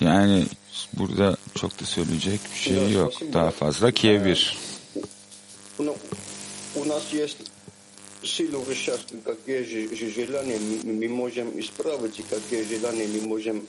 Yani 0.00 0.46
burada 0.92 1.36
çok 1.54 1.80
da 1.80 1.84
söyleyecek 1.84 2.40
bir 2.54 2.58
şey 2.58 2.92
yok. 2.92 3.12
Daha 3.32 3.50
fazla 3.50 3.92
Kiev 3.92 4.26
1. 4.26 4.58
У 6.76 6.84
нас 6.84 7.02
есть 7.12 7.38
силу 8.22 8.62
вещества, 8.62 9.18
какие 9.24 9.62
желания 10.14 10.58
мы 10.84 11.08
можем 11.08 11.58
исправить 11.58 12.18
и 12.18 12.22
какие 12.22 12.64
желания 12.64 13.06
мы 13.06 13.20
можем 13.22 13.66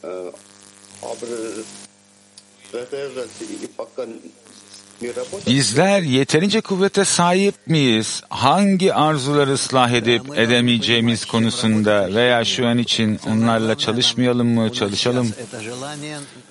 Bizler 5.47 6.01
yeterince 6.01 6.61
kuvvete 6.61 7.05
sahip 7.05 7.55
miyiz? 7.67 8.21
Hangi 8.29 8.93
arzuları 8.93 9.53
ıslah 9.53 9.91
edip 9.91 10.39
edemeyeceğimiz 10.39 11.25
konusunda 11.25 12.15
veya 12.15 12.45
şu 12.45 12.67
an 12.67 12.77
için 12.77 13.19
onlarla 13.27 13.77
çalışmayalım 13.77 14.47
mı, 14.47 14.73
çalışalım? 14.73 15.33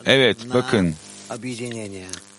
Evet, 0.07 0.37
bakın. 0.55 0.95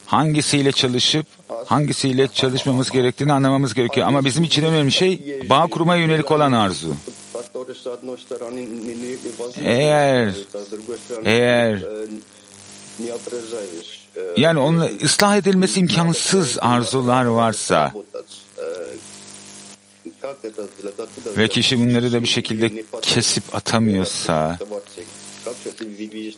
Hangisiyle 0.05 0.71
çalışıp 0.71 1.25
hangisiyle 1.65 2.27
çalışmamız 2.27 2.91
gerektiğini 2.91 3.33
anlamamız 3.33 3.73
gerekiyor. 3.73 4.07
Ama 4.07 4.25
bizim 4.25 4.43
için 4.43 4.63
önemli 4.63 4.91
şey 4.91 5.41
bağ 5.49 5.67
kurmaya 5.67 6.01
yönelik 6.01 6.31
olan 6.31 6.51
arzu. 6.51 6.95
Eğer 9.63 10.33
eğer 11.25 11.83
yani 14.37 14.59
onun 14.59 14.99
ıslah 15.03 15.37
edilmesi 15.37 15.79
imkansız 15.79 16.57
arzular 16.61 17.25
varsa 17.25 17.93
ve 21.37 21.47
kişi 21.47 21.79
bunları 21.79 22.11
da 22.11 22.21
bir 22.21 22.27
şekilde 22.27 22.83
kesip 23.01 23.55
atamıyorsa 23.55 24.57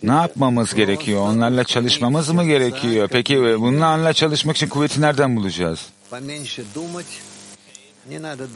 ne 0.04 0.12
yapmamız 0.12 0.74
gerekiyor? 0.74 1.22
Onlarla 1.22 1.64
çalışmamız 1.64 2.30
mı 2.30 2.46
gerekiyor? 2.46 3.10
Peki 3.12 3.38
bunlarla 3.38 4.14
çalışmak 4.14 4.56
için 4.56 4.70
kuvveti 4.70 5.02
nereden 5.02 5.36
bulacağız? 5.36 5.80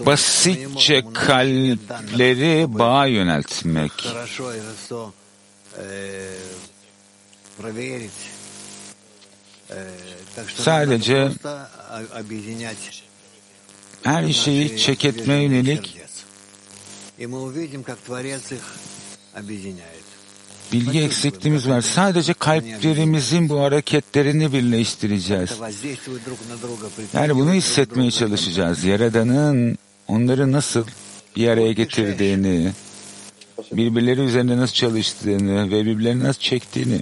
Basitçe 0.06 1.04
kalpleri 1.14 2.80
bağa 2.80 3.06
yöneltmek. 3.06 3.92
Sadece 10.58 11.32
her 14.04 14.34
şeyi 14.34 14.78
çek 14.78 15.06
etmeye 15.06 15.44
yönelik 15.44 15.98
bilgi 20.74 21.00
eksikliğimiz 21.02 21.70
var. 21.70 21.82
Sadece 21.82 22.34
kalplerimizin 22.34 23.50
bu 23.50 23.60
hareketlerini 23.60 24.54
birleştireceğiz. 24.54 25.50
Yani 27.14 27.36
bunu 27.36 27.54
hissetmeye 27.54 28.12
çalışacağız. 28.12 28.84
Yaradan'ın 28.84 29.78
onları 30.08 30.52
nasıl 30.52 30.86
bir 31.36 31.48
araya 31.48 31.72
getirdiğini, 31.72 32.72
birbirleri 33.72 34.22
üzerinde 34.22 34.58
nasıl 34.58 34.74
çalıştığını 34.74 35.72
ve 35.72 35.86
birbirlerini 35.86 36.24
nasıl 36.24 36.40
çektiğini. 36.42 37.02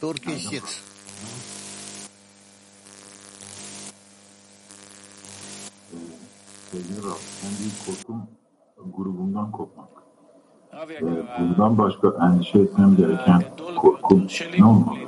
Turkey 0.00 0.38
6. 0.38 0.80
Sevgili 6.70 6.98
Rab, 6.98 7.22
en 7.44 7.52
büyük 7.58 7.86
korkum 7.86 8.26
grubumdan 8.96 9.52
kopmak. 9.52 9.88
Ve 10.88 11.00
bundan 11.38 11.78
başka 11.78 12.08
endişe 12.26 12.58
etmem 12.58 12.96
gereken 12.96 13.42
korkum 13.76 14.26
ne 14.58 14.64
olmalı? 14.64 14.98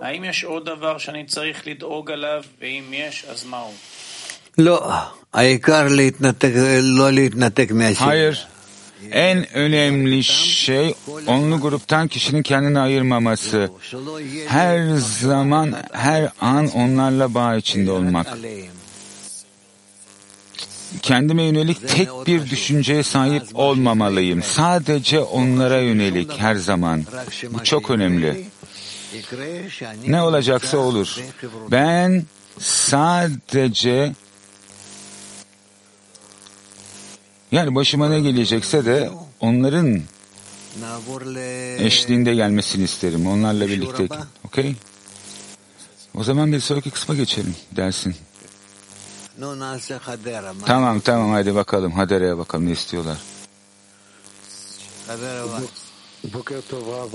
האם 0.00 0.24
יש 0.24 0.44
עוד 0.44 0.64
דבר 0.64 0.98
שאני 0.98 1.24
צריך 1.26 1.66
לדאוג 1.66 2.10
עליו, 2.10 2.42
ואם 2.60 2.84
יש, 2.92 3.24
אז 3.24 3.44
מהו? 3.44 3.72
לא, 4.58 4.92
העיקר 5.32 5.86
להתנתק, 5.88 6.52
לא 6.82 7.12
להתנתק 7.12 7.70
מהשני. 7.72 8.30
En 9.12 9.56
önemli 9.56 10.24
şey 10.24 10.94
onlu 11.26 11.60
gruptan 11.60 12.08
kişinin 12.08 12.42
kendini 12.42 12.80
ayırmaması. 12.80 13.70
Her 14.46 14.96
zaman, 14.96 15.74
her 15.92 16.28
an 16.40 16.68
onlarla 16.68 17.34
bağ 17.34 17.56
içinde 17.56 17.90
olmak. 17.90 18.26
Kendime 21.02 21.42
yönelik 21.42 21.88
tek 21.88 22.08
bir 22.26 22.50
düşünceye 22.50 23.02
sahip 23.02 23.42
olmamalıyım. 23.54 24.42
Sadece 24.42 25.20
onlara 25.20 25.80
yönelik 25.80 26.38
her 26.38 26.54
zaman. 26.54 27.04
Bu 27.50 27.64
çok 27.64 27.90
önemli. 27.90 28.46
Ne 30.06 30.22
olacaksa 30.22 30.78
olur. 30.78 31.16
Ben 31.70 32.24
sadece 32.58 34.12
yani 37.52 37.74
başıma 37.74 38.08
ne 38.08 38.20
gelecekse 38.20 38.84
de 38.84 39.10
onların 39.40 40.00
eşliğinde 41.86 42.34
gelmesini 42.34 42.84
isterim. 42.84 43.26
Onlarla 43.26 43.68
birlikte. 43.68 44.08
Okey? 44.46 44.76
O 46.14 46.24
zaman 46.24 46.52
bir 46.52 46.60
sonraki 46.60 46.90
kısma 46.90 47.14
geçelim 47.14 47.54
dersin. 47.76 48.14
Tamam 50.66 51.00
tamam 51.00 51.30
hadi 51.30 51.54
bakalım. 51.54 51.92
Hadere'ye 51.92 52.38
bakalım 52.38 52.66
ne 52.66 52.72
istiyorlar. 52.72 53.18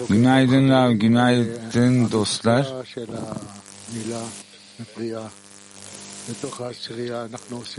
Günaydın 0.10 0.70
Rav, 0.70 0.92
günaydın 0.92 2.12
dostlar. 2.12 2.74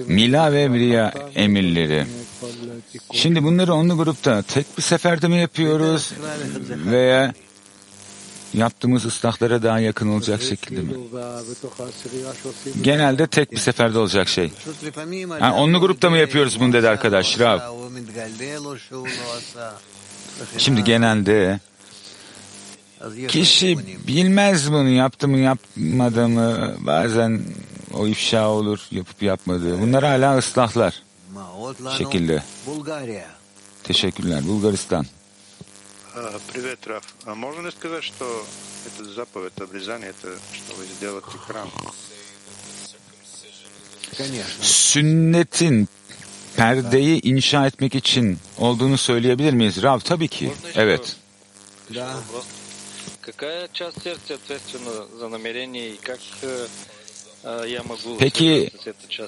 Mila 0.07 0.53
ve 0.53 0.73
Briya 0.73 1.15
emirleri. 1.35 2.07
Şimdi 3.13 3.45
bunları 3.45 3.75
onlu 3.75 3.97
grupta 3.97 4.43
tek 4.43 4.77
bir 4.79 4.83
seferde 4.83 5.29
mi 5.29 5.37
yapıyoruz 5.37 6.13
veya 6.71 7.33
yaptığımız 8.55 9.05
ıslahlara 9.07 9.63
daha 9.63 9.79
yakın 9.81 10.09
olacak 10.09 10.43
şekilde 10.43 10.81
mi? 10.81 10.93
Genelde 12.83 13.27
tek 13.27 13.53
bir 13.53 13.57
seferde 13.57 13.99
olacak 13.99 14.29
şey. 14.29 14.53
Ha, 15.41 15.55
onlu 15.55 15.81
grupta 15.81 16.11
mı 16.11 16.19
yapıyoruz 16.19 16.61
bunu 16.61 16.73
dedi 16.73 16.89
arkadaş 16.89 17.41
Rav. 17.41 17.59
Şimdi 20.59 20.85
genelde 20.85 21.61
kişi 23.29 23.79
bilmez 24.07 24.73
bunu 24.73 24.89
yaptı 24.89 25.29
mı 25.29 25.39
yapmadı 25.39 26.29
mı 26.29 26.75
bazen 26.79 27.41
o 27.94 28.08
ifşa 28.08 28.50
olur 28.50 28.80
yapıp 28.92 29.24
yapmadığı. 29.24 29.82
Bunlar 29.82 30.04
hala 30.04 30.38
ıslahlar 30.38 31.04
şekilde. 31.98 32.44
Teşekkürler. 33.84 34.48
Bulgaristan. 34.48 35.06
Привет, 36.54 36.88
Раф. 36.88 37.04
А 37.26 37.36
можно 37.36 37.68
ли 37.68 37.72
сказать, 37.72 38.04
что 38.04 38.26
это 38.88 39.04
заповедь 39.14 39.54
обрезания, 39.62 40.10
это 40.10 40.30
чтобы 40.54 40.86
сделать 40.98 41.24
экран? 41.36 41.70
Sünnetin 44.62 45.88
perdeyi 46.56 47.22
inşa 47.22 47.68
etmek 47.68 47.96
için 47.96 48.38
olduğunu 48.58 48.98
söyleyebilir 48.98 49.54
miyiz? 49.54 49.84
Rav 49.84 50.00
tabii 50.00 50.28
ki. 50.28 50.54
Evet. 50.76 51.16
Какая 53.22 53.68
часть 53.74 54.02
сердца 54.04 54.34
ответственна 54.34 55.06
за 55.20 55.28
намерение 55.30 55.90
и 55.90 55.98
как 55.98 56.20
э, 56.42 56.48
я 56.48 56.58
могу 56.58 56.93
Peki 58.19 58.71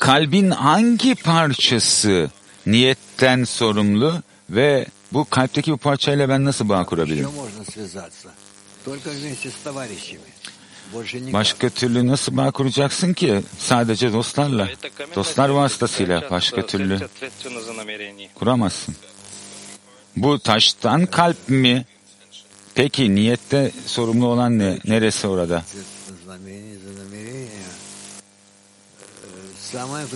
kalbin 0.00 0.50
hangi 0.50 1.14
parçası 1.14 2.30
niyetten 2.66 3.44
sorumlu 3.44 4.22
ve 4.50 4.86
bu 5.12 5.24
kalpteki 5.30 5.72
bu 5.72 5.76
parçayla 5.76 6.28
ben 6.28 6.44
nasıl 6.44 6.68
bağ 6.68 6.84
kurabilirim? 6.84 7.28
Başka 11.32 11.68
türlü 11.68 12.06
nasıl 12.06 12.36
bağ 12.36 12.50
kuracaksın 12.50 13.12
ki? 13.12 13.42
Sadece 13.58 14.12
dostlarla. 14.12 14.68
Dostlar 15.14 15.48
vasıtasıyla 15.48 16.30
başka 16.30 16.66
türlü 16.66 17.08
kuramazsın. 18.34 18.96
Bu 20.16 20.38
taştan 20.38 21.06
kalp 21.06 21.48
mi? 21.48 21.84
Peki 22.74 23.14
niyette 23.14 23.70
sorumlu 23.86 24.26
olan 24.26 24.58
ne? 24.58 24.78
Neresi 24.84 25.26
orada? 25.26 25.64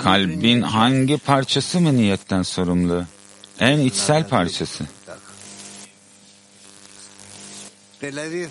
Kalbin 0.02 0.62
hangi 0.62 1.18
parçası 1.18 1.80
mı 1.80 1.96
niyetten 1.96 2.42
sorumlu? 2.42 3.04
En 3.60 3.78
içsel 3.78 4.28
parçası. 4.28 4.84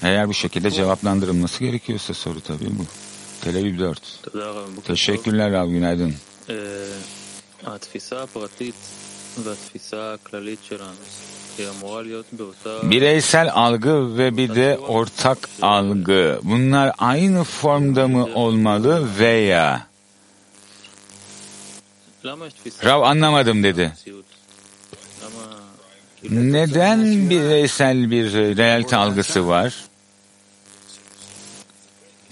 Eğer 0.04 0.28
bu 0.28 0.34
şekilde 0.34 0.72
cevaplandırılması 0.72 1.64
gerekiyorsa 1.64 2.14
soru 2.14 2.42
tabii 2.42 2.66
bu. 2.66 2.86
Tel 3.42 3.56
Aviv 3.58 3.80
4. 3.80 4.20
Teşekkürler 4.84 5.52
abi 5.52 5.72
günaydın. 5.72 6.14
Bireysel 12.84 13.52
algı 13.54 14.18
ve 14.18 14.38
bir 14.38 14.56
de 14.56 14.78
ortak 14.88 15.50
algı. 15.62 16.40
Bunlar 16.44 16.92
aynı 16.98 17.44
formda 17.44 18.08
mı 18.08 18.30
olmalı 18.36 19.08
veya 19.20 19.89
Rav 22.84 23.02
anlamadım 23.02 23.64
dedi. 23.64 23.92
Neden 26.30 27.30
bireysel 27.30 28.12
bir 28.12 28.34
realite 28.34 28.96
algısı 28.96 29.48
var? 29.48 29.74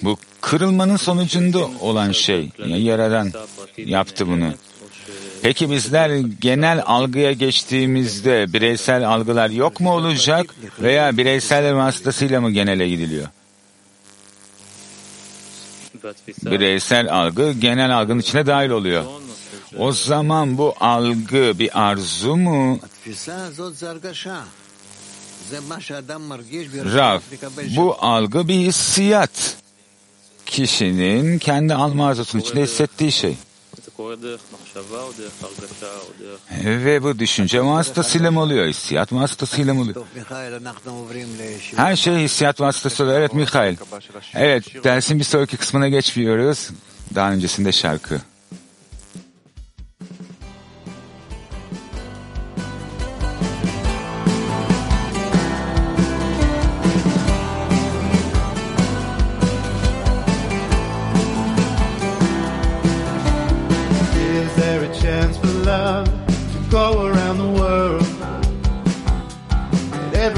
Bu 0.04 0.18
kırılmanın 0.42 0.98
sonucunda 0.98 1.70
olan 1.80 2.12
şey. 2.12 2.50
Yaradan 2.66 3.32
yaptı 3.78 4.28
bunu. 4.28 4.54
Peki 5.42 5.72
bizler 5.72 6.18
genel 6.42 6.84
algıya 6.86 7.32
geçtiğimizde 7.32 8.54
bireysel 8.54 9.08
algılar 9.08 9.50
yok 9.50 9.80
mu 9.80 9.92
olacak 9.92 10.56
veya 10.82 11.18
bireysel 11.18 11.76
vasıtasıyla 11.76 12.42
mı 12.42 12.52
genele 12.52 12.90
gidiliyor? 12.90 13.28
Bireysel 16.46 17.14
algı 17.14 17.52
genel 17.52 17.98
algının 17.98 18.20
içine 18.20 18.46
dahil 18.46 18.70
oluyor. 18.70 19.06
O 19.78 19.92
zaman 19.92 20.58
bu 20.58 20.76
algı 20.80 21.60
bir 21.60 21.82
arzu 21.90 22.36
mu? 22.38 22.80
Rav, 26.94 27.20
bu 27.76 27.96
algı 28.00 28.48
bir 28.48 28.54
hissiyat. 28.54 29.56
Kişinin 30.46 31.40
kendi 31.40 31.74
alma 31.74 32.08
arzusunun 32.08 32.44
içinde 32.44 32.62
hissettiği 32.64 33.12
şey. 33.12 33.36
Ve 36.66 37.04
bu 37.04 37.20
düşünce 37.20 37.66
vasıtasıyla 37.66 38.32
mı 38.32 38.42
oluyor? 38.42 38.68
Hissiyat 38.68 39.14
vasıtasıyla 39.14 39.74
mı 39.74 39.82
oluyor? 39.82 39.96
Her 41.78 41.96
şey 41.96 42.16
hissiyat 42.16 42.62
vasıtasıyla. 42.62 43.14
Evet 43.14 43.34
Mikhail. 43.34 43.76
Evet 44.34 44.84
dersin 44.84 45.20
bir 45.20 45.24
sonraki 45.24 45.58
kısmına 45.58 45.88
geçmiyoruz. 45.90 46.70
Daha 47.16 47.32
öncesinde 47.32 47.72
şarkı. 47.72 48.22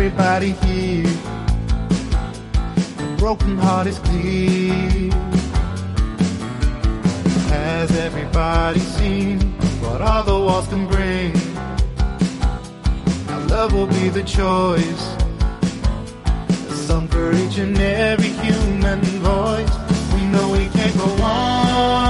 Everybody 0.02 0.52
here? 0.66 1.14
A 3.00 3.16
broken 3.18 3.58
heart 3.58 3.86
is 3.86 4.00
clear. 4.00 5.12
Has 7.50 7.92
everybody 7.98 8.80
seen 8.80 9.42
what 9.82 10.02
all 10.02 10.24
the 10.24 10.40
walls 10.40 10.68
can 10.70 10.88
bring? 10.88 11.34
Now 13.28 13.40
love 13.48 13.74
will 13.74 13.88
be 13.88 14.08
the 14.08 14.24
choice. 14.24 15.04
A 16.48 16.76
song 16.88 17.10
for 17.10 17.34
each 17.34 17.58
and 17.58 17.78
every 17.78 18.30
human 18.30 19.02
voice. 19.02 19.76
We 20.14 20.22
know 20.28 20.50
we 20.54 20.70
can't 20.70 20.96
go 20.96 21.24
on 21.24 22.09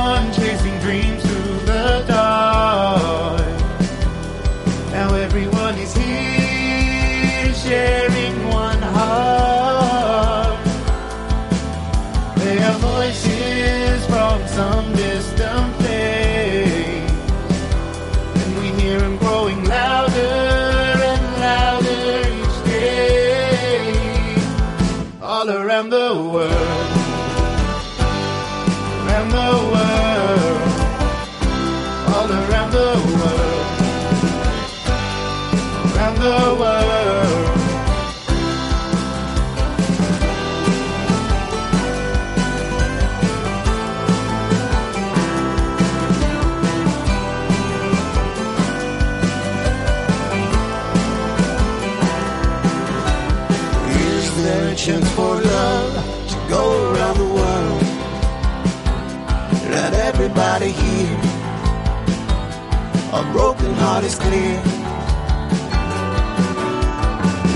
heart 63.89 64.03
is 64.03 64.17
clear. 64.25 64.57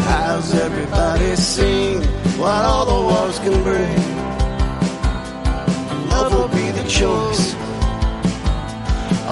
How's 0.09 0.49
everybody 0.65 1.35
sing 1.35 2.01
what 2.41 2.61
all 2.71 2.85
the 2.93 3.01
walls 3.09 3.37
can 3.43 3.57
bring? 3.67 3.97
Love 6.13 6.31
will 6.35 6.53
be 6.59 6.67
the 6.79 6.85
choice. 6.99 7.45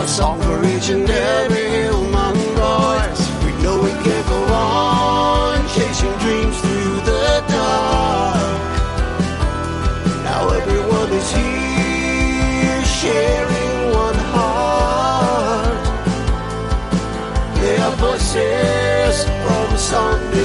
A 0.03 0.05
song 0.17 0.37
for 0.45 0.57
each 0.73 0.89
and 0.95 1.09
every 1.09 1.67
human 1.79 2.35
voice. 2.61 3.23
We 3.45 3.51
know 3.63 3.75
we 3.87 3.93
can't 4.05 4.27
go 4.33 4.41
on 4.53 5.57
chasing 5.73 6.15
dreams 6.23 6.57
voices 18.33 19.25
from 19.43 19.77
some 19.77 20.40